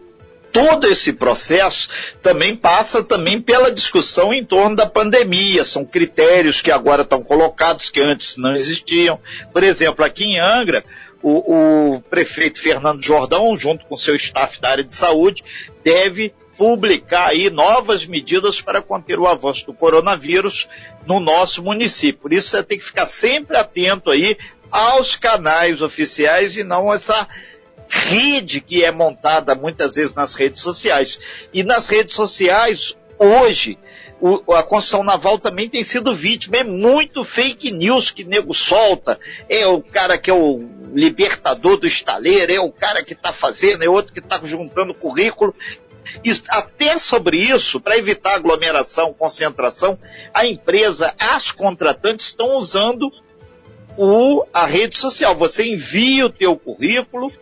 todo 0.50 0.88
esse 0.88 1.12
processo 1.12 1.88
também 2.20 2.56
passa 2.56 3.04
também 3.04 3.40
pela 3.40 3.70
discussão 3.70 4.34
em 4.34 4.44
torno 4.44 4.74
da 4.74 4.86
pandemia. 4.86 5.64
São 5.64 5.84
critérios 5.84 6.60
que 6.60 6.72
agora 6.72 7.02
estão 7.02 7.22
colocados 7.22 7.88
que 7.88 8.00
antes 8.00 8.36
não 8.36 8.52
existiam. 8.52 9.16
Por 9.52 9.62
exemplo, 9.62 10.04
aqui 10.04 10.24
em 10.24 10.40
Angra, 10.40 10.84
o, 11.22 11.94
o 11.94 12.00
prefeito 12.02 12.60
Fernando 12.60 13.02
Jordão, 13.04 13.56
junto 13.56 13.86
com 13.86 13.96
seu 13.96 14.14
staff 14.16 14.60
da 14.60 14.70
área 14.70 14.84
de 14.84 14.94
saúde, 14.94 15.42
deve 15.84 16.34
publicar 16.56 17.28
aí 17.28 17.48
novas 17.50 18.04
medidas 18.04 18.60
para 18.60 18.82
conter 18.82 19.18
o 19.18 19.26
avanço 19.26 19.66
do 19.66 19.74
coronavírus 19.74 20.68
no 21.06 21.18
nosso 21.18 21.62
município. 21.62 22.22
Por 22.22 22.32
isso 22.32 22.50
você 22.50 22.62
tem 22.62 22.78
que 22.78 22.84
ficar 22.84 23.06
sempre 23.06 23.56
atento 23.56 24.10
aí 24.10 24.36
aos 24.70 25.16
canais 25.16 25.82
oficiais 25.82 26.56
e 26.56 26.64
não 26.64 26.92
essa 26.92 27.26
rede 27.88 28.60
que 28.60 28.84
é 28.84 28.90
montada 28.90 29.54
muitas 29.54 29.94
vezes 29.94 30.14
nas 30.14 30.34
redes 30.34 30.62
sociais. 30.62 31.20
E 31.52 31.62
nas 31.62 31.88
redes 31.88 32.14
sociais, 32.14 32.96
hoje, 33.18 33.78
o, 34.20 34.52
a 34.54 34.62
construção 34.62 35.02
naval 35.02 35.38
também 35.38 35.68
tem 35.68 35.84
sido 35.84 36.14
vítima. 36.14 36.58
É 36.58 36.64
muito 36.64 37.24
fake 37.24 37.72
news 37.72 38.10
que 38.10 38.24
nego 38.24 38.54
solta. 38.54 39.18
É 39.48 39.66
o 39.66 39.82
cara 39.82 40.16
que 40.16 40.30
é 40.30 40.34
o 40.34 40.81
libertador 40.92 41.78
do 41.78 41.86
estaleiro, 41.86 42.52
é 42.52 42.60
o 42.60 42.70
cara 42.70 43.02
que 43.02 43.14
está 43.14 43.32
fazendo, 43.32 43.82
é 43.82 43.88
outro 43.88 44.12
que 44.12 44.20
está 44.20 44.40
juntando 44.44 44.94
currículo. 44.94 45.54
E 46.24 46.30
até 46.48 46.98
sobre 46.98 47.38
isso, 47.38 47.80
para 47.80 47.96
evitar 47.96 48.34
aglomeração, 48.34 49.14
concentração, 49.14 49.98
a 50.34 50.46
empresa, 50.46 51.14
as 51.18 51.50
contratantes 51.50 52.26
estão 52.26 52.56
usando 52.56 53.10
o, 53.96 54.44
a 54.52 54.66
rede 54.66 54.98
social. 54.98 55.34
Você 55.36 55.68
envia 55.68 56.26
o 56.26 56.30
teu 56.30 56.56
currículo, 56.56 57.32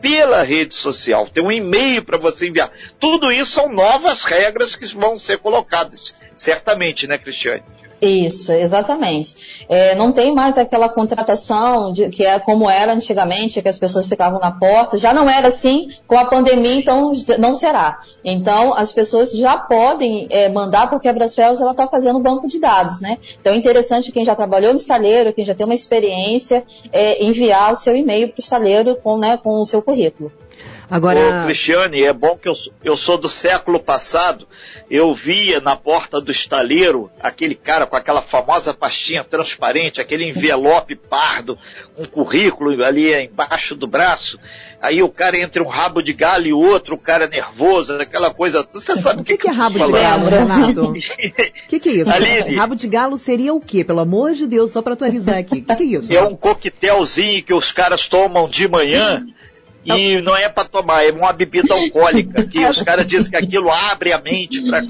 pela 0.00 0.42
rede 0.42 0.74
social, 0.74 1.28
tem 1.28 1.42
um 1.42 1.50
e-mail 1.50 2.04
para 2.04 2.16
você 2.16 2.48
enviar. 2.48 2.70
Tudo 3.00 3.32
isso 3.32 3.52
são 3.52 3.72
novas 3.72 4.24
regras 4.24 4.76
que 4.76 4.86
vão 4.94 5.18
ser 5.18 5.38
colocadas, 5.38 6.14
certamente, 6.36 7.06
né, 7.06 7.18
Cristiane? 7.18 7.64
Isso, 8.00 8.52
exatamente. 8.52 9.34
É, 9.68 9.94
não 9.96 10.12
tem 10.12 10.32
mais 10.32 10.56
aquela 10.56 10.88
contratação 10.88 11.92
de, 11.92 12.08
que 12.08 12.24
é 12.24 12.38
como 12.38 12.70
era 12.70 12.92
antigamente, 12.92 13.60
que 13.60 13.68
as 13.68 13.78
pessoas 13.78 14.08
ficavam 14.08 14.38
na 14.38 14.52
porta. 14.52 14.96
Já 14.96 15.12
não 15.12 15.28
era 15.28 15.48
assim 15.48 15.88
com 16.06 16.16
a 16.16 16.24
pandemia, 16.26 16.76
então 16.76 17.12
não 17.38 17.56
será. 17.56 18.00
Então 18.24 18.72
as 18.72 18.92
pessoas 18.92 19.32
já 19.32 19.58
podem 19.58 20.28
é, 20.30 20.48
mandar, 20.48 20.88
porque 20.88 21.08
a 21.08 21.12
Brasfels 21.12 21.60
ela 21.60 21.72
está 21.72 21.88
fazendo 21.88 22.20
banco 22.20 22.46
de 22.46 22.60
dados, 22.60 23.00
né? 23.00 23.18
Então 23.40 23.52
é 23.52 23.56
interessante 23.56 24.12
quem 24.12 24.24
já 24.24 24.34
trabalhou 24.34 24.72
no 24.72 24.78
estaleiro, 24.78 25.32
quem 25.32 25.44
já 25.44 25.54
tem 25.54 25.66
uma 25.66 25.74
experiência, 25.74 26.64
é, 26.92 27.24
enviar 27.24 27.72
o 27.72 27.76
seu 27.76 27.96
e-mail 27.96 28.28
para 28.28 28.38
o 28.38 28.40
estaleiro 28.40 28.96
com, 28.96 29.18
né, 29.18 29.36
com 29.38 29.58
o 29.58 29.66
seu 29.66 29.82
currículo. 29.82 30.30
Agora, 30.90 31.42
Ô, 31.42 31.44
Cristiane, 31.44 32.02
é 32.02 32.12
bom 32.12 32.36
que 32.36 32.48
eu, 32.48 32.54
eu 32.82 32.96
sou 32.96 33.18
do 33.18 33.28
século 33.28 33.80
passado 33.80 34.46
eu 34.90 35.12
via 35.12 35.60
na 35.60 35.76
porta 35.76 36.20
do 36.20 36.30
estaleiro 36.30 37.10
aquele 37.20 37.54
cara 37.54 37.86
com 37.86 37.96
aquela 37.96 38.22
famosa 38.22 38.72
pastinha 38.72 39.22
transparente, 39.22 40.00
aquele 40.00 40.26
envelope 40.26 40.96
pardo, 40.96 41.58
um 41.96 42.04
currículo 42.06 42.82
ali 42.82 43.12
embaixo 43.24 43.74
do 43.74 43.86
braço. 43.86 44.38
Aí 44.80 45.02
o 45.02 45.08
cara 45.08 45.38
entre 45.38 45.62
um 45.62 45.66
rabo 45.66 46.00
de 46.00 46.12
galho 46.12 46.46
e 46.46 46.52
outro, 46.52 46.94
o 46.94 46.98
cara 46.98 47.26
nervoso, 47.26 47.94
aquela 47.94 48.32
coisa. 48.32 48.66
Você 48.72 48.96
sabe 48.96 49.20
o 49.20 49.24
que, 49.24 49.36
que, 49.36 49.42
que, 49.42 49.48
é 49.48 49.52
rabo 49.52 49.78
de 49.78 49.92
galo, 49.92 50.28
Renato? 50.28 50.84
O 50.90 50.92
que, 51.68 51.80
que 51.80 51.88
é 51.88 51.92
isso? 51.92 52.10
Aline, 52.10 52.56
rabo 52.56 52.74
de 52.74 52.88
galo 52.88 53.18
seria 53.18 53.52
o 53.52 53.60
quê? 53.60 53.84
Pelo 53.84 54.00
amor 54.00 54.32
de 54.32 54.46
Deus, 54.46 54.72
só 54.72 54.80
para 54.80 54.94
atualizar 54.94 55.36
aqui. 55.36 55.58
O 55.58 55.64
que, 55.64 55.76
que 55.76 55.82
é 55.82 55.86
isso? 55.86 56.12
É 56.12 56.22
um 56.22 56.36
coquetelzinho 56.36 57.42
que 57.42 57.52
os 57.52 57.72
caras 57.72 58.08
tomam 58.08 58.48
de 58.48 58.66
manhã 58.68 59.26
E 59.84 60.20
não 60.20 60.36
é 60.36 60.48
para 60.48 60.68
tomar, 60.68 61.04
é 61.04 61.10
uma 61.10 61.32
bebida 61.32 61.72
alcoólica, 61.74 62.44
que 62.48 62.64
os 62.64 62.82
caras 62.82 63.06
dizem 63.06 63.30
que 63.30 63.36
aquilo 63.36 63.70
abre 63.70 64.12
a 64.12 64.20
mente 64.20 64.62
para 64.68 64.82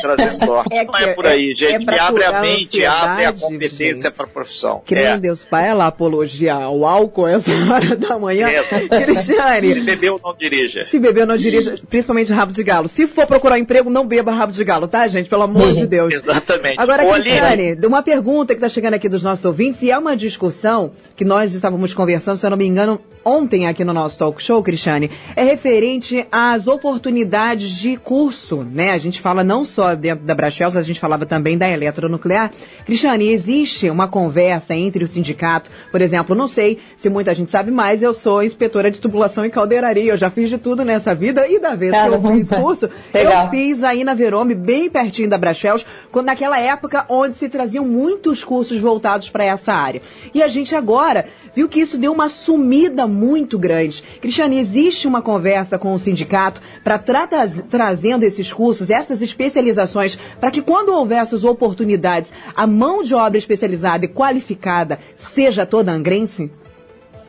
trazer 0.00 0.34
sorte. 0.36 0.74
É 0.74 0.84
não 0.84 0.96
é 0.96 1.14
por 1.14 1.26
aí, 1.26 1.52
é, 1.52 1.54
gente. 1.54 1.88
É 1.88 1.92
que 1.92 1.98
abre 1.98 2.24
a 2.24 2.40
mente, 2.40 2.84
abre 2.84 3.24
a 3.24 3.32
competência 3.32 4.10
para 4.10 4.26
a 4.26 4.28
profissão. 4.28 4.82
Que 4.84 4.94
nem 4.94 5.04
é. 5.04 5.18
Deus 5.18 5.44
Pai, 5.44 5.68
ela 5.68 5.86
apologia 5.86 6.68
o 6.68 6.86
álcool 6.86 7.26
essa 7.26 7.50
hora 7.72 7.96
da 7.96 8.18
manhã. 8.18 8.48
É. 8.48 9.04
Cristiane. 9.04 9.74
Se 9.74 9.80
bebeu, 9.80 10.20
não 10.22 10.36
dirija. 10.36 10.84
Se 10.86 10.98
bebeu, 10.98 11.26
não 11.26 11.36
dirija, 11.36 11.74
principalmente 11.88 12.32
rabo 12.32 12.52
de 12.52 12.62
galo. 12.62 12.88
Se 12.88 13.06
for 13.06 13.26
procurar 13.26 13.58
emprego, 13.58 13.90
não 13.90 14.06
beba 14.06 14.32
rabo 14.32 14.52
de 14.52 14.64
galo, 14.64 14.86
tá, 14.86 15.06
gente? 15.08 15.28
Pelo 15.28 15.42
amor 15.42 15.72
de 15.72 15.86
Deus. 15.86 16.12
Exatamente. 16.12 16.80
Agora, 16.80 17.04
Ô, 17.06 17.12
Cristiane, 17.12 17.78
uma 17.84 18.02
pergunta 18.02 18.54
que 18.54 18.58
está 18.58 18.68
chegando 18.68 18.94
aqui 18.94 19.08
dos 19.08 19.22
nossos 19.22 19.44
ouvintes, 19.44 19.82
e 19.82 19.90
é 19.90 19.98
uma 19.98 20.16
discussão 20.16 20.92
que 21.16 21.24
nós 21.24 21.54
estávamos 21.54 21.94
conversando, 21.94 22.36
se 22.36 22.46
eu 22.46 22.50
não 22.50 22.56
me 22.56 22.66
engano, 22.66 23.00
ontem 23.24 23.66
aqui 23.66 23.84
no 23.84 23.92
nosso 23.92 24.18
talk 24.18 24.42
show, 24.42 24.62
Cristiane, 24.62 25.10
é 25.34 25.42
referente 25.42 26.26
às 26.30 26.68
oportunidades 26.68 27.70
de 27.70 27.96
curso, 27.96 28.62
né? 28.62 28.90
A 28.90 28.98
gente 28.98 29.20
fala 29.20 29.42
não 29.42 29.64
só 29.64 29.94
dentro 29.94 30.24
da 30.24 30.34
Brachels, 30.34 30.76
a 30.76 30.82
gente 30.82 31.00
falava 31.00 31.24
também 31.24 31.56
da 31.56 31.68
eletronuclear. 31.68 32.50
Cristiane, 32.84 33.28
existe 33.28 33.88
uma 33.88 34.08
conversa 34.08 34.74
entre 34.74 35.04
o 35.04 35.08
sindicato, 35.08 35.70
por 35.90 36.00
exemplo, 36.00 36.34
não 36.34 36.48
sei 36.48 36.78
se 36.96 37.08
muita 37.08 37.34
gente 37.34 37.50
sabe, 37.50 37.70
mas 37.70 38.02
eu 38.02 38.12
sou 38.12 38.42
inspetora 38.42 38.90
de 38.90 39.00
tubulação 39.00 39.44
e 39.44 39.50
caldeiraria, 39.50 40.12
eu 40.12 40.16
já 40.16 40.30
fiz 40.30 40.50
de 40.50 40.58
tudo 40.58 40.84
nessa 40.84 41.14
vida 41.14 41.48
e 41.48 41.58
da 41.58 41.74
vez 41.74 41.92
Caramba. 41.92 42.20
que 42.20 42.26
eu 42.26 42.36
fiz 42.36 42.48
curso, 42.48 42.90
Legal. 43.12 43.44
eu 43.44 43.50
fiz 43.50 43.82
aí 43.82 44.04
na 44.04 44.14
Verome, 44.14 44.54
bem 44.54 44.90
pertinho 44.90 45.28
da 45.28 45.38
Brachels, 45.38 45.86
quando 46.10 46.26
naquela 46.26 46.58
época 46.58 47.04
onde 47.08 47.36
se 47.36 47.48
traziam 47.48 47.84
muitos 47.84 48.44
cursos 48.44 48.78
voltados 48.78 49.30
para 49.30 49.44
essa 49.44 49.72
área. 49.72 50.02
E 50.32 50.42
a 50.42 50.48
gente 50.48 50.74
agora 50.74 51.26
viu 51.54 51.68
que 51.68 51.80
isso 51.80 51.96
deu 51.96 52.12
uma 52.12 52.28
sumida 52.28 53.06
muito 53.14 53.58
grande. 53.58 54.02
Cristiane, 54.20 54.58
existe 54.58 55.06
uma 55.06 55.22
conversa 55.22 55.78
com 55.78 55.94
o 55.94 55.98
sindicato 55.98 56.60
para 56.82 56.98
tra 56.98 57.26
trazendo 57.70 58.24
esses 58.24 58.52
cursos, 58.52 58.90
essas 58.90 59.22
especializações, 59.22 60.18
para 60.40 60.50
que 60.50 60.60
quando 60.60 60.90
houver 60.90 61.18
essas 61.18 61.44
oportunidades, 61.44 62.32
a 62.54 62.66
mão 62.66 63.02
de 63.02 63.14
obra 63.14 63.38
especializada 63.38 64.04
e 64.04 64.08
qualificada 64.08 64.98
seja 65.16 65.64
toda 65.64 65.92
angrense? 65.92 66.50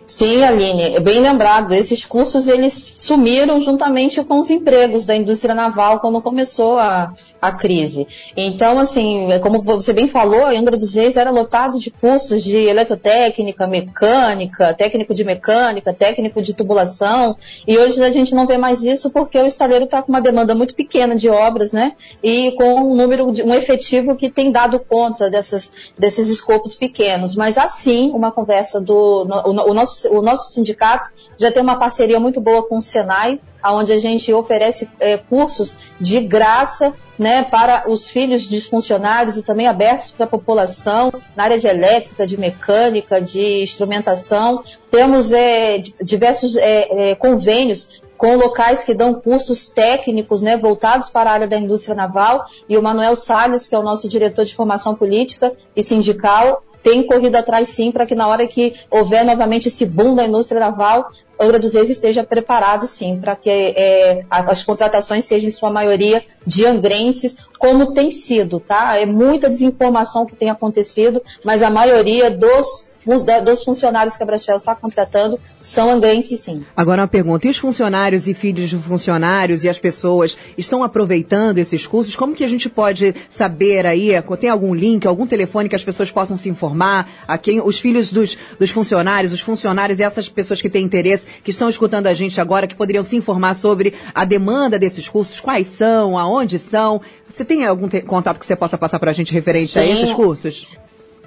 Sim, 0.05 0.43
Aline, 0.43 0.95
é 0.95 0.99
bem 0.99 1.19
lembrado. 1.19 1.73
Esses 1.73 2.05
cursos 2.05 2.47
eles 2.47 2.93
sumiram 2.95 3.59
juntamente 3.59 4.23
com 4.23 4.37
os 4.37 4.51
empregos 4.51 5.05
da 5.05 5.15
indústria 5.15 5.55
naval 5.55 5.99
quando 5.99 6.21
começou 6.21 6.77
a, 6.77 7.11
a 7.41 7.51
crise. 7.51 8.07
Então, 8.35 8.79
assim, 8.79 9.31
é 9.31 9.39
como 9.39 9.61
você 9.61 9.93
bem 9.93 10.07
falou, 10.07 10.45
a 10.45 10.51
Angra 10.51 10.77
dos 10.77 10.95
Reis 10.95 11.15
era 11.15 11.29
lotado 11.29 11.79
de 11.79 11.91
cursos 11.91 12.43
de 12.43 12.55
eletrotécnica, 12.55 13.67
mecânica, 13.67 14.73
técnico 14.73 15.13
de 15.13 15.23
mecânica, 15.23 15.93
técnico 15.93 16.41
de 16.41 16.53
tubulação, 16.53 17.35
e 17.67 17.77
hoje 17.77 18.03
a 18.03 18.11
gente 18.11 18.33
não 18.33 18.47
vê 18.47 18.57
mais 18.57 18.83
isso 18.83 19.09
porque 19.09 19.37
o 19.37 19.45
estaleiro 19.45 19.85
está 19.85 20.01
com 20.01 20.11
uma 20.11 20.21
demanda 20.21 20.55
muito 20.55 20.75
pequena 20.75 21.15
de 21.15 21.29
obras, 21.29 21.71
né? 21.71 21.93
E 22.23 22.51
com 22.53 22.91
um 22.91 22.95
número, 22.95 23.31
de, 23.31 23.43
um 23.43 23.53
efetivo 23.53 24.15
que 24.15 24.29
tem 24.29 24.51
dado 24.51 24.79
conta 24.79 25.29
dessas, 25.29 25.71
desses 25.97 26.29
escopos 26.29 26.75
pequenos. 26.75 27.35
Mas 27.35 27.57
assim, 27.57 28.11
uma 28.11 28.31
conversa 28.31 28.81
do 28.81 29.25
no, 29.25 29.69
o, 29.69 29.73
nosso, 29.73 29.94
o 30.05 30.21
nosso 30.21 30.51
sindicato 30.51 31.09
já 31.37 31.51
tem 31.51 31.61
uma 31.61 31.77
parceria 31.77 32.19
muito 32.19 32.41
boa 32.41 32.67
com 32.67 32.77
o 32.77 32.81
Senai, 32.81 33.39
onde 33.63 33.91
a 33.91 33.99
gente 33.99 34.31
oferece 34.31 34.89
é, 34.99 35.17
cursos 35.17 35.77
de 35.99 36.21
graça 36.21 36.93
né, 37.17 37.43
para 37.43 37.85
os 37.87 38.09
filhos 38.09 38.43
de 38.43 38.61
funcionários 38.61 39.37
e 39.37 39.43
também 39.43 39.67
abertos 39.67 40.11
para 40.11 40.25
a 40.25 40.29
população 40.29 41.11
na 41.35 41.43
área 41.43 41.57
de 41.57 41.67
elétrica, 41.67 42.27
de 42.27 42.37
mecânica, 42.37 43.21
de 43.21 43.63
instrumentação. 43.63 44.63
Temos 44.91 45.31
é, 45.31 45.79
diversos 46.01 46.55
é, 46.57 47.11
é 47.11 47.15
convênios 47.15 48.01
com 48.17 48.35
locais 48.35 48.83
que 48.83 48.93
dão 48.93 49.13
cursos 49.13 49.69
técnicos 49.69 50.41
né, 50.41 50.57
voltados 50.57 51.09
para 51.09 51.29
a 51.29 51.33
área 51.33 51.47
da 51.47 51.57
indústria 51.57 51.95
naval. 51.95 52.45
E 52.67 52.77
o 52.77 52.81
Manuel 52.81 53.15
Salles, 53.15 53.67
que 53.67 53.75
é 53.75 53.79
o 53.79 53.83
nosso 53.83 54.07
diretor 54.07 54.45
de 54.45 54.55
formação 54.55 54.95
política 54.95 55.53
e 55.75 55.83
sindical, 55.83 56.63
tem 56.85 57.01
corrido 57.01 57.35
atrás 57.35 57.69
sim 57.69 57.91
para 57.91 58.05
que 58.05 58.13
na 58.13 58.27
hora 58.27 58.47
que 58.47 58.75
houver 58.91 59.25
novamente 59.25 59.69
esse 59.69 59.87
boom 59.87 60.13
da 60.13 60.23
indústria 60.23 60.59
naval, 60.59 61.09
Angra 61.41 61.57
dos 61.57 61.73
Reis 61.73 61.89
esteja 61.89 62.23
preparado 62.23 62.85
sim 62.85 63.19
para 63.19 63.35
que 63.35 63.49
é, 63.49 64.23
as 64.29 64.63
contratações 64.63 65.25
sejam 65.25 65.47
em 65.47 65.51
sua 65.51 65.71
maioria 65.71 66.23
de 66.45 66.63
angrenses, 66.63 67.37
como 67.57 67.91
tem 67.91 68.11
sido, 68.11 68.59
tá? 68.59 68.99
É 68.99 69.05
muita 69.05 69.49
desinformação 69.49 70.27
que 70.27 70.35
tem 70.35 70.51
acontecido, 70.51 71.23
mas 71.43 71.63
a 71.63 71.71
maioria 71.71 72.29
dos 72.29 72.94
dos 73.43 73.63
funcionários 73.63 74.17
que 74.17 74.23
a 74.23 74.25
Brasfel 74.25 74.55
está 74.55 74.75
contratando 74.75 75.39
são 75.59 75.91
angrenses, 75.91 76.41
sim. 76.41 76.65
Agora 76.75 77.01
uma 77.01 77.07
pergunta, 77.07 77.47
e 77.47 77.51
os 77.51 77.57
funcionários 77.57 78.27
e 78.27 78.33
filhos 78.33 78.69
de 78.69 78.77
funcionários 78.77 79.63
e 79.63 79.69
as 79.69 79.77
pessoas 79.77 80.35
estão 80.57 80.83
aproveitando 80.83 81.57
esses 81.59 81.85
cursos? 81.85 82.15
Como 82.15 82.35
que 82.35 82.43
a 82.43 82.47
gente 82.47 82.69
pode 82.69 83.15
saber 83.29 83.85
aí, 83.85 84.09
tem 84.39 84.49
algum 84.49 84.73
link, 84.73 85.05
algum 85.05 85.27
telefone 85.27 85.69
que 85.69 85.75
as 85.75 85.83
pessoas 85.83 86.11
possam 86.11 86.35
se 86.35 86.49
informar? 86.49 87.07
A 87.27 87.37
quem, 87.37 87.61
os 87.61 87.79
filhos 87.79 88.11
dos, 88.11 88.37
dos 88.59 88.71
funcionários, 88.71 89.33
os 89.33 89.41
funcionários 89.41 89.99
e 89.99 90.03
essas 90.03 90.27
pessoas 90.27 90.61
que 90.61 90.69
têm 90.69 90.83
interesse, 90.83 91.25
que 91.43 91.51
estão 91.51 91.69
escutando 91.69 92.07
a 92.07 92.13
gente 92.13 92.39
agora, 92.41 92.67
que 92.67 92.75
poderiam 92.75 93.03
se 93.03 93.15
informar 93.15 93.53
sobre 93.53 93.93
a 94.13 94.25
demanda 94.25 94.79
desses 94.79 95.07
cursos, 95.07 95.39
quais 95.39 95.67
são, 95.67 96.17
aonde 96.17 96.57
são? 96.59 97.01
Você 97.31 97.43
tem 97.43 97.65
algum 97.65 97.89
contato 98.05 98.39
que 98.39 98.45
você 98.45 98.55
possa 98.55 98.77
passar 98.77 98.99
para 98.99 99.11
a 99.11 99.13
gente 99.13 99.33
referente 99.33 99.73
Sim. 99.73 99.79
a 99.79 99.85
esses 99.85 100.13
cursos? 100.13 100.67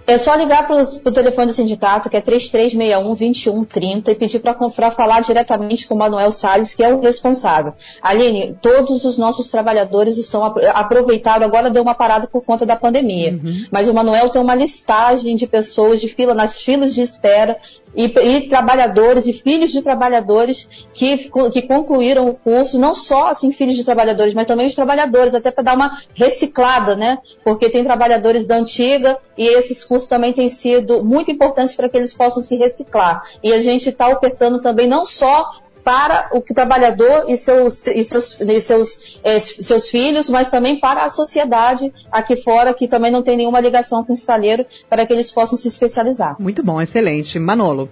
É 0.08 0.16
só 0.16 0.34
ligar 0.34 0.66
para 0.66 0.82
o 0.82 1.12
telefone 1.12 1.48
do 1.48 1.52
sindicato, 1.52 2.08
que 2.08 2.16
é 2.16 2.22
3361-2130, 2.22 4.08
e 4.08 4.14
pedir 4.14 4.38
para 4.38 4.90
falar 4.90 5.20
diretamente 5.20 5.86
com 5.86 5.94
o 5.94 5.98
Manuel 5.98 6.32
Salles, 6.32 6.72
que 6.72 6.82
é 6.82 6.90
o 6.90 7.02
responsável. 7.02 7.74
Aline, 8.00 8.56
todos 8.62 9.04
os 9.04 9.18
nossos 9.18 9.50
trabalhadores 9.50 10.16
estão 10.16 10.42
aproveitados, 10.42 11.46
agora 11.46 11.68
deu 11.68 11.82
uma 11.82 11.94
parada 11.94 12.26
por 12.26 12.42
conta 12.42 12.64
da 12.64 12.74
pandemia. 12.74 13.32
Uhum. 13.32 13.66
Mas 13.70 13.86
o 13.86 13.92
Manuel 13.92 14.30
tem 14.30 14.40
uma 14.40 14.54
listagem 14.54 15.36
de 15.36 15.46
pessoas 15.46 16.00
de 16.00 16.08
fila, 16.08 16.32
nas 16.32 16.62
filas 16.62 16.94
de 16.94 17.02
espera, 17.02 17.58
e, 17.94 18.04
e, 18.06 18.48
trabalhadores 18.48 19.26
e 19.26 19.32
filhos 19.32 19.70
de 19.70 19.82
trabalhadores 19.82 20.68
que, 20.94 21.30
que 21.52 21.62
concluíram 21.62 22.28
o 22.28 22.34
curso, 22.34 22.78
não 22.78 22.94
só 22.94 23.28
assim 23.28 23.52
filhos 23.52 23.76
de 23.76 23.84
trabalhadores, 23.84 24.34
mas 24.34 24.46
também 24.46 24.66
os 24.66 24.74
trabalhadores, 24.74 25.34
até 25.34 25.50
para 25.50 25.64
dar 25.64 25.76
uma 25.76 25.98
reciclada, 26.14 26.94
né? 26.94 27.18
Porque 27.44 27.70
tem 27.70 27.84
trabalhadores 27.84 28.46
da 28.46 28.56
antiga 28.56 29.18
e 29.36 29.46
esses 29.46 29.84
cursos 29.84 30.08
também 30.08 30.32
têm 30.32 30.48
sido 30.48 31.04
muito 31.04 31.30
importantes 31.30 31.74
para 31.74 31.88
que 31.88 31.96
eles 31.96 32.12
possam 32.14 32.42
se 32.42 32.56
reciclar. 32.56 33.22
E 33.42 33.52
a 33.52 33.60
gente 33.60 33.88
está 33.88 34.08
ofertando 34.08 34.60
também 34.60 34.86
não 34.86 35.04
só 35.04 35.50
para 35.88 36.28
o 36.34 36.42
trabalhador 36.42 37.24
e 37.28 37.34
seus, 37.34 37.86
e 37.86 38.04
seus, 38.04 38.38
e 38.42 38.60
seus, 38.60 39.18
é, 39.24 39.38
seus 39.40 39.88
filhos, 39.88 40.28
mas 40.28 40.50
também 40.50 40.78
para 40.78 41.02
a 41.02 41.08
sociedade 41.08 41.90
aqui 42.12 42.36
fora, 42.36 42.74
que 42.74 42.86
também 42.86 43.10
não 43.10 43.22
tem 43.22 43.38
nenhuma 43.38 43.58
ligação 43.58 44.04
com 44.04 44.12
o 44.12 44.14
estaleiro, 44.14 44.66
para 44.86 45.06
que 45.06 45.14
eles 45.14 45.32
possam 45.32 45.56
se 45.56 45.66
especializar. 45.66 46.36
Muito 46.38 46.62
bom, 46.62 46.78
excelente. 46.78 47.38
Manolo. 47.38 47.88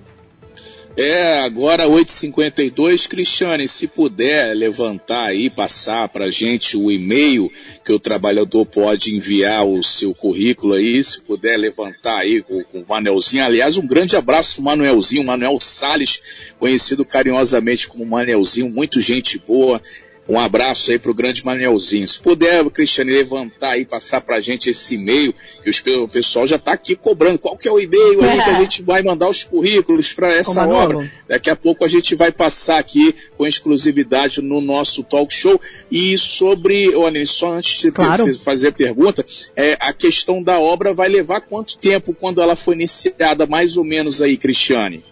É, 0.98 1.40
agora 1.40 1.84
8h52. 1.84 3.06
Cristiane, 3.06 3.68
se 3.68 3.86
puder 3.86 4.54
levantar 4.54 5.26
aí, 5.26 5.50
passar 5.50 6.08
para 6.08 6.30
gente 6.30 6.74
o 6.74 6.90
e-mail 6.90 7.52
que 7.84 7.92
o 7.92 8.00
trabalhador 8.00 8.64
pode 8.64 9.14
enviar 9.14 9.66
o 9.66 9.82
seu 9.82 10.14
currículo 10.14 10.72
aí, 10.72 11.04
se 11.04 11.20
puder 11.20 11.58
levantar 11.58 12.20
aí 12.20 12.42
com, 12.42 12.64
com 12.64 12.78
o 12.78 12.86
Manelzinho. 12.88 13.44
Aliás, 13.44 13.76
um 13.76 13.86
grande 13.86 14.16
abraço 14.16 14.62
Manuelzinho, 14.62 15.22
Manuel 15.22 15.60
Sales, 15.60 16.22
conhecido 16.58 17.04
carinhosamente 17.04 17.86
como 17.86 18.06
Manelzinho, 18.06 18.70
muito 18.70 18.98
gente 18.98 19.38
boa, 19.38 19.82
um 20.28 20.38
abraço 20.38 20.90
aí 20.90 20.98
para 20.98 21.10
o 21.10 21.14
grande 21.14 21.44
Manelzinho. 21.44 22.08
Se 22.08 22.20
puder, 22.20 22.64
Cristiane, 22.70 23.12
levantar 23.12 23.74
aí, 23.74 23.84
passar 23.84 24.20
para 24.20 24.36
a 24.36 24.40
gente 24.40 24.68
esse 24.68 24.96
e-mail, 24.96 25.32
que 25.62 25.90
o 25.96 26.08
pessoal 26.08 26.46
já 26.46 26.56
está 26.56 26.72
aqui 26.72 26.96
cobrando. 26.96 27.38
Qual 27.38 27.56
que 27.56 27.68
é 27.68 27.72
o 27.72 27.78
e-mail 27.78 28.24
aí 28.24 28.42
que 28.42 28.50
a 28.50 28.58
gente 28.60 28.82
vai 28.82 29.02
mandar 29.02 29.28
os 29.28 29.44
currículos 29.44 30.12
para 30.12 30.32
essa 30.34 30.66
obra? 30.66 31.08
Daqui 31.28 31.48
a 31.48 31.54
pouco 31.54 31.84
a 31.84 31.88
gente 31.88 32.14
vai 32.16 32.32
passar 32.32 32.78
aqui 32.78 33.14
com 33.36 33.46
exclusividade 33.46 34.42
no 34.42 34.60
nosso 34.60 35.04
talk 35.04 35.32
show. 35.32 35.60
E 35.90 36.18
sobre, 36.18 36.94
olha, 36.96 37.24
só 37.26 37.52
antes 37.52 37.80
de 37.80 37.92
claro. 37.92 38.36
fazer 38.40 38.68
a 38.68 38.72
pergunta, 38.72 39.24
é, 39.54 39.76
a 39.80 39.92
questão 39.92 40.42
da 40.42 40.58
obra 40.58 40.92
vai 40.92 41.08
levar 41.08 41.40
quanto 41.42 41.78
tempo 41.78 42.12
quando 42.12 42.42
ela 42.42 42.56
foi 42.56 42.74
iniciada, 42.74 43.46
mais 43.46 43.76
ou 43.76 43.84
menos 43.84 44.20
aí, 44.20 44.36
Cristiane? 44.36 45.04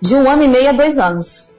De 0.00 0.14
um 0.14 0.28
ano 0.28 0.44
e 0.44 0.48
meio 0.48 0.70
a 0.70 0.72
dois 0.72 0.98
anos. 0.98 1.52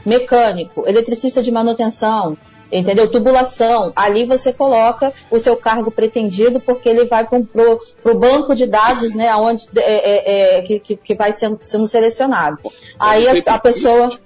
mecânico, 0.05 0.85
eletricista 0.87 1.43
de 1.43 1.51
manutenção, 1.51 2.37
entendeu? 2.79 3.11
Tubulação. 3.11 3.93
Ali 3.95 4.25
você 4.25 4.51
coloca 4.53 5.13
o 5.31 5.39
seu 5.39 5.57
cargo 5.57 5.91
pretendido, 5.91 6.59
porque 6.61 6.89
ele 6.89 7.05
vai 7.05 7.27
para 7.27 7.39
o 7.39 8.19
banco 8.19 8.55
de 8.55 8.67
dados, 8.67 9.15
né, 9.15 9.35
onde, 9.37 9.67
é, 9.77 9.81
é, 9.81 10.59
é, 10.59 10.63
que, 10.63 10.97
que 10.97 11.15
vai 11.15 11.33
sendo, 11.33 11.61
sendo 11.65 11.87
selecionado. 11.87 12.59
Pode 12.63 12.75
Aí 12.99 13.29
a, 13.29 13.35
a, 13.55 13.59
pessoa. 13.59 14.19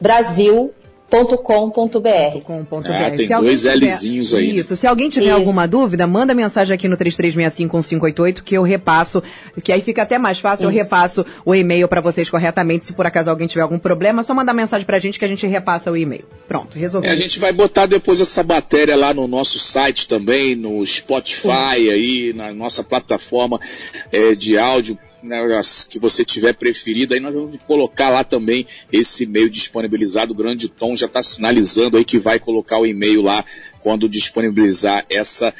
Brasil 0.00 0.72
.com.br. 1.10 2.40
.com.br. 2.44 2.88
É, 2.88 3.10
tem 3.10 3.28
dois 3.28 3.62
tiver, 3.62 3.76
Lzinhos 3.76 4.32
aí. 4.32 4.58
Isso. 4.58 4.76
Se 4.76 4.86
alguém 4.86 5.08
tiver 5.08 5.26
isso. 5.26 5.34
alguma 5.34 5.66
dúvida, 5.66 6.06
manda 6.06 6.32
mensagem 6.32 6.74
aqui 6.74 6.86
no 6.86 6.96
33651588 6.96 8.42
que 8.42 8.56
eu 8.56 8.62
repasso, 8.62 9.22
que 9.62 9.72
aí 9.72 9.80
fica 9.80 10.02
até 10.02 10.18
mais 10.18 10.38
fácil, 10.38 10.70
isso. 10.70 10.78
eu 10.78 10.82
repasso 10.82 11.26
o 11.44 11.54
e-mail 11.54 11.88
para 11.88 12.00
vocês 12.00 12.30
corretamente. 12.30 12.86
Se 12.86 12.92
por 12.92 13.06
acaso 13.06 13.28
alguém 13.28 13.48
tiver 13.48 13.62
algum 13.62 13.78
problema, 13.78 14.20
é 14.20 14.22
só 14.22 14.32
mandar 14.32 14.54
mensagem 14.54 14.86
pra 14.86 14.98
gente 14.98 15.18
que 15.18 15.24
a 15.24 15.28
gente 15.28 15.46
repassa 15.46 15.90
o 15.90 15.96
e-mail. 15.96 16.24
Pronto, 16.46 16.78
resolvido. 16.78 17.10
É, 17.10 17.12
a 17.12 17.16
gente 17.16 17.38
vai 17.40 17.52
botar 17.52 17.86
depois 17.86 18.20
essa 18.20 18.42
matéria 18.42 18.94
lá 18.94 19.12
no 19.12 19.26
nosso 19.26 19.58
site 19.58 20.06
também, 20.06 20.54
no 20.54 20.86
Spotify 20.86 21.90
aí, 21.90 22.32
na 22.34 22.52
nossa 22.52 22.84
plataforma 22.84 23.58
é, 24.12 24.34
de 24.34 24.56
áudio 24.56 24.96
né, 25.22 25.38
que 25.88 25.98
você 25.98 26.24
tiver 26.24 26.54
preferido, 26.54 27.14
aí 27.14 27.20
nós 27.20 27.34
vamos 27.34 27.56
colocar 27.66 28.08
lá 28.08 28.24
também 28.24 28.66
esse 28.92 29.24
e-mail 29.24 29.50
disponibilizado. 29.50 30.32
O 30.32 30.36
Grande 30.36 30.68
Tom 30.68 30.96
já 30.96 31.06
está 31.06 31.22
sinalizando 31.22 31.96
aí 31.96 32.04
que 32.04 32.18
vai 32.18 32.38
colocar 32.38 32.78
o 32.78 32.86
e-mail 32.86 33.22
lá 33.22 33.44
quando 33.82 34.08
disponibilizar 34.08 35.04
essa 35.08 35.54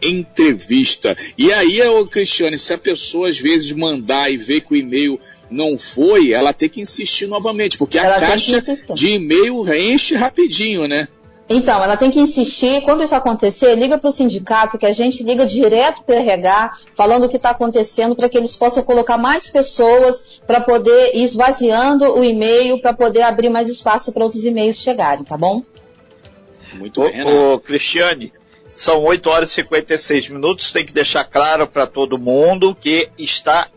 entrevista. 0.00 1.16
E 1.38 1.52
aí, 1.52 1.80
ô, 1.82 2.06
Cristiane, 2.06 2.58
se 2.58 2.72
a 2.72 2.78
pessoa 2.78 3.28
às 3.28 3.38
vezes 3.38 3.72
mandar 3.72 4.30
e 4.30 4.36
ver 4.36 4.60
que 4.60 4.74
o 4.74 4.76
e-mail 4.76 5.18
não 5.50 5.78
foi, 5.78 6.32
ela 6.32 6.52
tem 6.52 6.68
que 6.68 6.80
insistir 6.80 7.26
novamente, 7.26 7.78
porque 7.78 7.98
ela 7.98 8.16
a 8.16 8.20
caixa 8.20 8.60
de 8.94 9.10
e-mail 9.10 9.64
enche 9.74 10.14
rapidinho, 10.14 10.86
né? 10.86 11.08
Então, 11.48 11.82
ela 11.82 11.96
tem 11.96 12.10
que 12.10 12.18
insistir. 12.18 12.82
Quando 12.82 13.04
isso 13.04 13.14
acontecer, 13.14 13.74
liga 13.76 13.98
para 13.98 14.10
o 14.10 14.12
sindicato, 14.12 14.78
que 14.78 14.86
a 14.86 14.92
gente 14.92 15.22
liga 15.22 15.46
direto 15.46 16.02
para 16.02 16.16
o 16.16 16.18
RH, 16.18 16.72
falando 16.96 17.24
o 17.24 17.28
que 17.28 17.36
está 17.36 17.50
acontecendo, 17.50 18.16
para 18.16 18.28
que 18.28 18.36
eles 18.36 18.56
possam 18.56 18.82
colocar 18.82 19.16
mais 19.16 19.48
pessoas 19.48 20.40
para 20.46 20.60
poder 20.60 21.14
ir 21.14 21.22
esvaziando 21.22 22.04
o 22.12 22.24
e-mail, 22.24 22.80
para 22.80 22.92
poder 22.92 23.22
abrir 23.22 23.48
mais 23.48 23.68
espaço 23.68 24.12
para 24.12 24.24
outros 24.24 24.44
e-mails 24.44 24.76
chegarem, 24.78 25.24
tá 25.24 25.36
bom? 25.36 25.62
Muito 26.74 27.00
bem. 27.00 27.22
Ô, 27.22 27.54
ô, 27.54 27.60
Cristiane, 27.60 28.32
são 28.74 29.04
8 29.04 29.30
horas 29.30 29.50
e 29.50 29.54
56 29.54 30.28
minutos. 30.28 30.72
Tem 30.72 30.84
que 30.84 30.92
deixar 30.92 31.24
claro 31.24 31.66
para 31.68 31.86
todo 31.86 32.18
mundo 32.18 32.74
que 32.74 33.08
está 33.16 33.68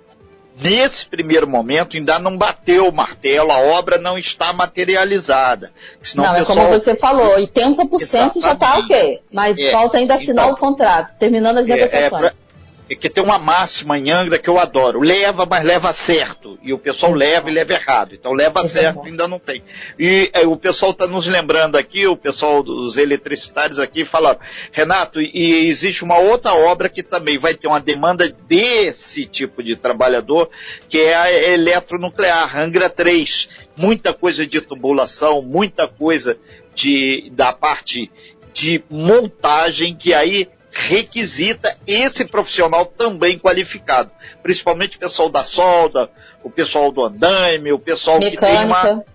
Nesse 0.61 1.05
primeiro 1.05 1.47
momento, 1.47 1.95
ainda 1.95 2.19
não 2.19 2.37
bateu 2.37 2.87
o 2.87 2.91
martelo, 2.91 3.51
a 3.51 3.59
obra 3.59 3.97
não 3.97 4.17
está 4.17 4.51
materializada. 4.51 5.71
Senão 6.01 6.25
não, 6.25 6.33
pessoal... 6.35 6.57
é 6.57 6.61
como 6.61 6.73
você 6.73 6.95
falou, 6.97 7.37
80% 7.37 8.01
Exatamente. 8.01 8.41
já 8.41 8.53
está 8.53 8.79
ok, 8.79 9.19
mas 9.31 9.57
é, 9.57 9.71
falta 9.71 9.97
ainda 9.97 10.15
assinar 10.15 10.45
então, 10.45 10.55
o 10.55 10.57
contrato, 10.57 11.17
terminando 11.17 11.59
as 11.59 11.67
é, 11.67 11.71
é 11.71 11.75
negociações. 11.75 12.25
É 12.25 12.29
pra 12.29 12.48
que 12.95 13.09
tem 13.09 13.23
uma 13.23 13.37
máxima 13.37 13.97
em 13.97 14.09
Angra 14.09 14.39
que 14.39 14.49
eu 14.49 14.59
adoro. 14.59 14.99
Leva, 14.99 15.45
mas 15.45 15.63
leva 15.63 15.93
certo. 15.93 16.57
E 16.63 16.73
o 16.73 16.79
pessoal 16.79 17.13
leva 17.13 17.49
e 17.49 17.53
leva 17.53 17.73
errado. 17.73 18.15
Então 18.15 18.33
leva 18.33 18.63
certo 18.65 19.03
ainda 19.03 19.27
não 19.27 19.39
tem. 19.39 19.63
E 19.97 20.29
é, 20.33 20.45
o 20.45 20.57
pessoal 20.57 20.91
está 20.91 21.05
nos 21.07 21.27
lembrando 21.27 21.77
aqui, 21.77 22.07
o 22.07 22.17
pessoal 22.17 22.63
dos 22.63 22.97
eletricitários 22.97 23.79
aqui 23.79 24.05
fala, 24.05 24.39
Renato, 24.71 25.21
e 25.21 25.67
existe 25.67 26.03
uma 26.03 26.17
outra 26.17 26.53
obra 26.53 26.89
que 26.89 27.03
também 27.03 27.37
vai 27.37 27.53
ter 27.53 27.67
uma 27.67 27.79
demanda 27.79 28.27
desse 28.47 29.25
tipo 29.25 29.61
de 29.61 29.75
trabalhador, 29.75 30.49
que 30.87 30.97
é 30.99 31.15
a 31.15 31.31
eletronuclear, 31.51 32.57
Angra 32.57 32.89
3. 32.89 33.49
Muita 33.77 34.13
coisa 34.13 34.45
de 34.45 34.61
tubulação, 34.61 35.41
muita 35.41 35.87
coisa 35.87 36.37
de, 36.73 37.31
da 37.33 37.53
parte 37.53 38.11
de 38.53 38.83
montagem 38.89 39.95
que 39.95 40.13
aí 40.13 40.49
requisita 40.71 41.77
esse 41.85 42.25
profissional 42.25 42.85
também 42.85 43.39
qualificado, 43.39 44.11
principalmente 44.41 44.97
o 44.97 44.99
pessoal 44.99 45.29
da 45.29 45.43
solda, 45.43 46.09
o 46.43 46.49
pessoal 46.49 46.91
do 46.91 47.03
andaime, 47.03 47.71
o 47.71 47.79
pessoal 47.79 48.19
mecânica. 48.19 48.45
que 48.45 48.57
tem 48.57 48.65
uma 48.65 49.05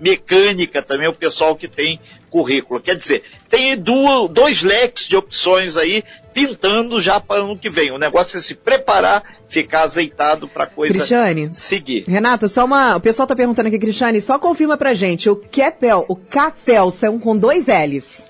mecânica 0.00 0.82
também, 0.82 1.08
o 1.08 1.14
pessoal 1.14 1.56
que 1.56 1.66
tem 1.66 2.00
currículo. 2.30 2.80
Quer 2.80 2.96
dizer, 2.96 3.22
tem 3.48 3.76
duas, 3.76 4.30
dois 4.30 4.62
leques 4.62 5.08
de 5.08 5.16
opções 5.16 5.76
aí 5.76 6.04
pintando 6.32 7.00
já 7.00 7.18
para 7.18 7.40
ano 7.40 7.58
que 7.58 7.70
vem. 7.70 7.90
O 7.90 7.98
negócio 7.98 8.38
é 8.38 8.40
se 8.40 8.54
preparar, 8.54 9.22
ficar 9.48 9.82
azeitado 9.82 10.46
para 10.46 10.64
a 10.64 10.66
coisa 10.66 10.94
Cristiane, 10.94 11.52
seguir. 11.52 12.04
Renata, 12.06 12.46
só 12.48 12.64
uma, 12.64 12.96
o 12.96 13.00
pessoal 13.00 13.24
está 13.24 13.34
perguntando 13.34 13.68
aqui, 13.68 13.78
Cristiane, 13.78 14.20
só 14.20 14.38
confirma 14.38 14.76
pra 14.76 14.94
gente, 14.94 15.28
o 15.28 15.36
Capel, 15.36 16.04
o 16.08 16.14
Cafel 16.14 16.90
são 16.90 17.18
com 17.18 17.36
dois 17.36 17.66
L's. 17.66 18.28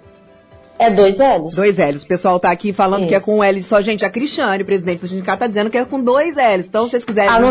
É 0.79 0.91
dois 0.91 1.19
L's. 1.19 1.57
Dois 1.57 1.77
L's. 1.77 2.03
O 2.03 2.07
pessoal 2.07 2.39
tá 2.39 2.51
aqui 2.51 2.73
falando 2.73 3.01
Isso. 3.01 3.09
que 3.09 3.15
é 3.15 3.21
com 3.21 3.39
um 3.39 3.45
L 3.45 3.63
só. 3.63 3.81
Gente, 3.83 4.05
a 4.05 4.11
Cristiane, 4.11 4.63
presidente 4.63 5.01
do 5.01 5.09
sindicato, 5.09 5.41
tá 5.41 5.47
dizendo 5.47 5.71
que 5.71 5.79
é 5.79 5.85
com 5.85 6.03
dois 6.03 6.35
L's. 6.37 6.67
Então, 6.67 6.85
se 6.85 6.93
vocês 6.93 7.05
quiserem... 7.05 7.31
Ah, 7.31 7.41
não... 7.41 7.51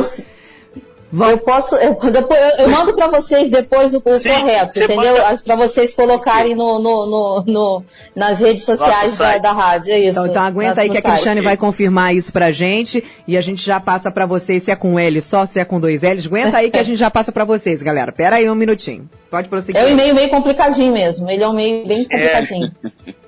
Eu 1.12 1.38
posso, 1.38 1.76
eu, 1.76 1.94
depois, 2.12 2.40
eu, 2.40 2.66
eu 2.66 2.70
mando 2.70 2.94
para 2.94 3.08
vocês 3.08 3.50
depois 3.50 3.94
o, 3.94 4.02
o 4.04 4.16
Sim, 4.16 4.30
correto, 4.30 4.78
entendeu? 4.78 5.16
Para 5.46 5.56
vocês 5.56 5.94
colocarem 5.94 6.54
no, 6.54 6.80
no, 6.80 7.06
no, 7.06 7.44
no, 7.48 7.84
nas 8.14 8.42
redes 8.42 8.66
sociais 8.66 9.18
da, 9.18 9.38
da, 9.38 9.52
rádio. 9.54 9.94
É 9.94 10.00
isso. 10.00 10.20
Então, 10.20 10.28
então 10.28 10.44
aguenta 10.44 10.82
aí 10.82 10.90
que 10.90 10.98
a 10.98 11.02
Cristiane 11.02 11.40
vai 11.40 11.56
confirmar 11.56 12.14
isso 12.14 12.32
pra 12.32 12.52
gente 12.52 13.02
e 13.26 13.38
a 13.38 13.42
gente 13.42 13.66
já 13.66 13.80
passa 13.80 14.12
para 14.12 14.26
vocês 14.26 14.64
se 14.64 14.72
é 14.72 14.76
com 14.76 15.00
L 15.00 15.22
só, 15.22 15.46
se 15.46 15.60
é 15.60 15.66
com 15.66 15.80
dois 15.80 16.02
L's. 16.02 16.26
Aguenta 16.26 16.58
aí 16.58 16.70
que 16.70 16.78
a 16.78 16.84
gente 16.84 16.98
já 16.98 17.10
passa 17.10 17.32
para 17.32 17.46
vocês, 17.46 17.82
galera. 17.82 18.12
Pera 18.12 18.36
aí 18.36 18.50
um 18.50 18.56
minutinho. 18.56 19.10
Pode 19.32 19.48
prosseguir. 19.48 19.82
É 19.82 19.86
um 19.86 19.90
e-mail 19.90 20.14
meio 20.14 20.30
complicadinho 20.30 20.92
mesmo. 20.92 21.30
Ele 21.30 21.44
é 21.44 21.48
um 21.48 21.54
meio 21.54 21.88
bem 21.88 22.04
complicadinho. 22.04 22.70
É. 23.08 23.28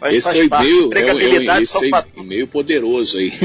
Mas 0.00 0.14
esse 0.14 0.28
é 0.28 0.44
e-mail, 0.44 0.90
é, 0.92 1.00
é, 1.00 1.62
esse 1.62 1.86
é 1.86 1.88
e-mail 2.32 2.48
poderoso 2.48 3.18
aí. 3.18 3.30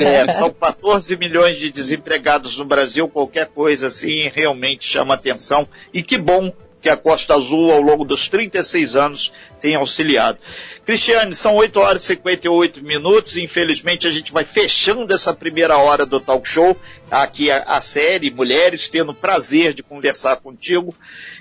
É, 0.00 0.32
são 0.32 0.50
14 0.52 1.16
milhões 1.16 1.58
de 1.58 1.70
desempregados 1.70 2.56
no 2.58 2.64
Brasil, 2.64 3.08
qualquer 3.08 3.46
coisa 3.46 3.88
assim 3.88 4.28
realmente 4.28 4.84
chama 4.86 5.14
atenção. 5.14 5.68
E 5.92 6.02
que 6.02 6.16
bom 6.16 6.52
que 6.80 6.88
a 6.88 6.96
Costa 6.96 7.34
Azul, 7.34 7.72
ao 7.72 7.80
longo 7.80 8.04
dos 8.04 8.28
36 8.28 8.96
anos, 8.96 9.32
tem 9.60 9.74
auxiliado. 9.74 10.38
Cristiane, 10.84 11.34
são 11.34 11.56
8 11.56 11.80
horas 11.80 12.04
e 12.04 12.06
58 12.06 12.84
minutos. 12.84 13.36
Infelizmente, 13.36 14.06
a 14.06 14.10
gente 14.10 14.32
vai 14.32 14.44
fechando 14.44 15.12
essa 15.12 15.34
primeira 15.34 15.76
hora 15.78 16.06
do 16.06 16.20
talk 16.20 16.48
show. 16.48 16.76
Aqui 17.10 17.50
a, 17.50 17.62
a 17.64 17.80
série 17.80 18.30
Mulheres, 18.30 18.88
tendo 18.88 19.10
o 19.10 19.14
prazer 19.14 19.74
de 19.74 19.82
conversar 19.82 20.36
contigo. 20.36 20.94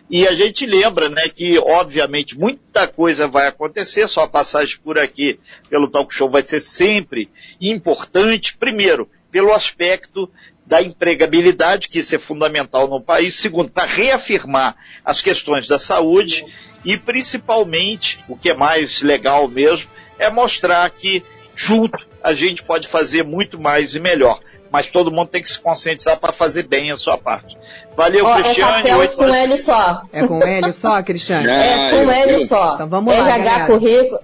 E 0.10 0.28
a 0.28 0.34
gente 0.34 0.66
lembra, 0.66 1.10
né, 1.10 1.30
que 1.30 1.58
obviamente 1.58 2.38
muita 2.38 2.88
coisa 2.88 3.28
vai 3.28 3.48
acontecer, 3.48 4.08
só 4.08 4.24
a 4.24 4.28
passagem 4.28 4.78
por 4.84 5.00
aqui 5.00 5.40
pelo 5.70 5.88
talk 5.88 6.14
show 6.14 6.30
vai 6.30 6.44
ser 6.44 6.62
sempre 6.62 7.30
importante. 7.60 8.56
Primeiro, 8.56 9.10
pelo 9.32 9.52
aspecto 9.52 10.30
da 10.66 10.82
empregabilidade, 10.82 11.90
que 11.90 12.00
isso 12.00 12.16
é 12.16 12.20
fundamental 12.20 12.88
no 12.88 13.02
país. 13.02 13.36
Segundo, 13.36 13.70
para 13.72 13.86
reafirmar 13.86 14.76
as 15.04 15.22
questões 15.22 15.68
da 15.68 15.78
saúde 15.78 16.46
e 16.84 16.98
principalmente, 16.98 18.24
o 18.28 18.38
que 18.38 18.50
é 18.50 18.54
mais 18.54 19.02
legal 19.02 19.48
mesmo, 19.48 19.90
é 20.20 20.30
mostrar 20.30 20.90
que 20.92 21.24
junto 21.56 21.98
a 22.24 22.34
gente 22.34 22.64
pode 22.64 22.88
fazer 22.88 23.24
muito 23.24 23.60
mais 23.60 23.96
e 23.96 24.00
melhor. 24.00 24.40
Mas 24.76 24.88
todo 24.88 25.10
mundo 25.10 25.30
tem 25.30 25.42
que 25.42 25.48
se 25.48 25.58
conscientizar 25.58 26.20
para 26.20 26.34
fazer 26.34 26.64
bem 26.64 26.92
a 26.92 26.98
sua 26.98 27.18
parte. 27.18 27.58
Valeu, 27.96 28.26
oh, 28.26 28.36
Cristiane. 28.36 28.90
É 28.90 29.08
com 29.08 29.24
L 29.24 29.58
só. 29.58 30.02
É 30.12 30.28
com 30.28 30.44
L 30.44 30.74
só, 30.74 31.02
Cristiane? 31.02 31.48
É, 31.48 31.92
com 31.92 32.12
L 32.12 32.46
só. 32.46 32.74
Então 32.74 32.90
vamos 32.90 33.18
lá, 33.18 33.38
RH 33.38 33.68
currículo, 33.68 34.20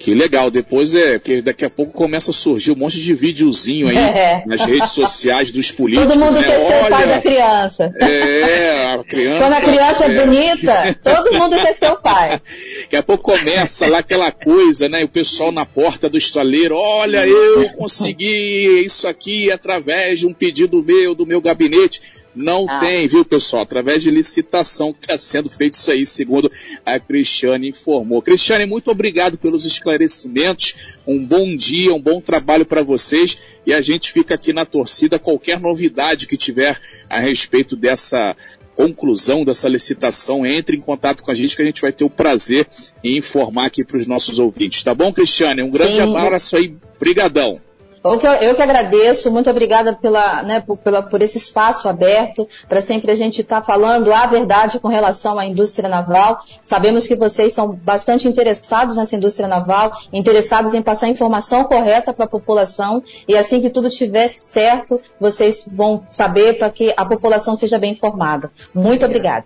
Que 0.00 0.14
legal, 0.14 0.50
depois 0.50 0.94
é, 0.94 1.18
porque 1.18 1.42
daqui 1.42 1.62
a 1.62 1.68
pouco 1.68 1.92
começa 1.92 2.30
a 2.30 2.32
surgir 2.34 2.72
um 2.72 2.76
monte 2.76 2.98
de 2.98 3.12
videozinho 3.12 3.86
aí 3.86 3.98
é. 4.00 4.42
nas 4.46 4.64
redes 4.64 4.92
sociais 4.92 5.52
dos 5.52 5.70
políticos. 5.70 6.14
Todo 6.14 6.18
mundo 6.18 6.40
né? 6.40 6.46
quer 6.46 6.60
ser 6.60 6.72
Olha, 6.72 6.88
pai 6.88 7.06
da 7.06 7.20
criança. 7.20 7.92
É, 8.00 8.94
a 8.94 9.04
criança. 9.04 9.36
Quando 9.36 9.52
a 9.52 9.60
criança 9.60 10.04
é, 10.06 10.10
é 10.10 10.24
bonita, 10.24 10.98
todo 11.04 11.34
mundo 11.34 11.54
quer 11.54 11.74
ser 11.74 11.90
o 11.90 12.00
pai. 12.00 12.40
Daqui 12.80 12.96
a 12.96 13.02
pouco 13.02 13.24
começa 13.24 13.86
lá 13.88 13.98
aquela 13.98 14.32
coisa, 14.32 14.88
né? 14.88 15.04
O 15.04 15.08
pessoal 15.08 15.52
na 15.52 15.66
porta 15.66 16.08
do 16.08 16.16
estaleiro, 16.16 16.74
olha, 16.74 17.26
eu 17.26 17.68
consegui 17.74 18.82
isso 18.82 19.06
aqui 19.06 19.52
através 19.52 20.20
de 20.20 20.26
um 20.26 20.32
pedido 20.32 20.82
meu, 20.82 21.14
do 21.14 21.26
meu 21.26 21.42
gabinete. 21.42 22.00
Não 22.34 22.66
ah. 22.68 22.78
tem, 22.78 23.08
viu, 23.08 23.24
pessoal? 23.24 23.62
Através 23.62 24.02
de 24.02 24.10
licitação 24.10 24.92
que 24.92 25.00
está 25.00 25.18
sendo 25.18 25.48
feito 25.50 25.74
isso 25.74 25.90
aí, 25.90 26.06
segundo 26.06 26.50
a 26.84 26.98
Cristiane 27.00 27.68
informou. 27.68 28.22
Cristiane, 28.22 28.66
muito 28.66 28.90
obrigado 28.90 29.36
pelos 29.38 29.64
esclarecimentos. 29.64 30.74
Um 31.06 31.24
bom 31.24 31.56
dia, 31.56 31.92
um 31.92 32.00
bom 32.00 32.20
trabalho 32.20 32.64
para 32.64 32.82
vocês. 32.82 33.38
E 33.66 33.74
a 33.74 33.80
gente 33.80 34.12
fica 34.12 34.34
aqui 34.34 34.52
na 34.52 34.64
torcida. 34.64 35.18
Qualquer 35.18 35.58
novidade 35.60 36.26
que 36.26 36.36
tiver 36.36 36.80
a 37.08 37.18
respeito 37.18 37.76
dessa 37.76 38.36
conclusão 38.76 39.44
dessa 39.44 39.68
licitação, 39.68 40.46
entre 40.46 40.74
em 40.74 40.80
contato 40.80 41.22
com 41.22 41.30
a 41.30 41.34
gente 41.34 41.54
que 41.54 41.60
a 41.60 41.66
gente 41.66 41.82
vai 41.82 41.92
ter 41.92 42.04
o 42.04 42.08
prazer 42.08 42.66
em 43.04 43.18
informar 43.18 43.66
aqui 43.66 43.84
para 43.84 43.98
os 43.98 44.06
nossos 44.06 44.38
ouvintes. 44.38 44.82
Tá 44.82 44.94
bom, 44.94 45.12
Cristiane? 45.12 45.62
Um 45.62 45.70
grande 45.70 45.96
Sim. 45.96 46.16
abraço 46.16 46.56
aí. 46.56 46.74
Brigadão. 46.98 47.60
Eu 48.02 48.18
que, 48.18 48.26
eu 48.26 48.54
que 48.54 48.62
agradeço, 48.62 49.30
muito 49.30 49.50
obrigada 49.50 49.94
pela, 49.94 50.42
né, 50.42 50.60
por, 50.60 50.78
pela, 50.78 51.02
por 51.02 51.20
esse 51.20 51.36
espaço 51.36 51.86
aberto, 51.86 52.48
para 52.66 52.80
sempre 52.80 53.12
a 53.12 53.14
gente 53.14 53.42
estar 53.42 53.60
tá 53.60 53.66
falando 53.66 54.10
a 54.10 54.26
verdade 54.26 54.80
com 54.80 54.88
relação 54.88 55.38
à 55.38 55.44
indústria 55.44 55.86
naval. 55.86 56.38
Sabemos 56.64 57.06
que 57.06 57.14
vocês 57.14 57.52
são 57.52 57.72
bastante 57.72 58.26
interessados 58.26 58.96
nessa 58.96 59.16
indústria 59.16 59.46
naval, 59.46 59.92
interessados 60.12 60.72
em 60.72 60.80
passar 60.80 61.08
informação 61.08 61.64
correta 61.64 62.12
para 62.12 62.24
a 62.24 62.28
população, 62.28 63.02
e 63.28 63.36
assim 63.36 63.60
que 63.60 63.68
tudo 63.68 63.88
estiver 63.88 64.28
certo, 64.38 64.98
vocês 65.20 65.68
vão 65.70 66.02
saber 66.08 66.58
para 66.58 66.70
que 66.70 66.94
a 66.96 67.04
população 67.04 67.54
seja 67.54 67.78
bem 67.78 67.92
informada. 67.92 68.50
Muito 68.74 69.04
obrigada. 69.04 69.44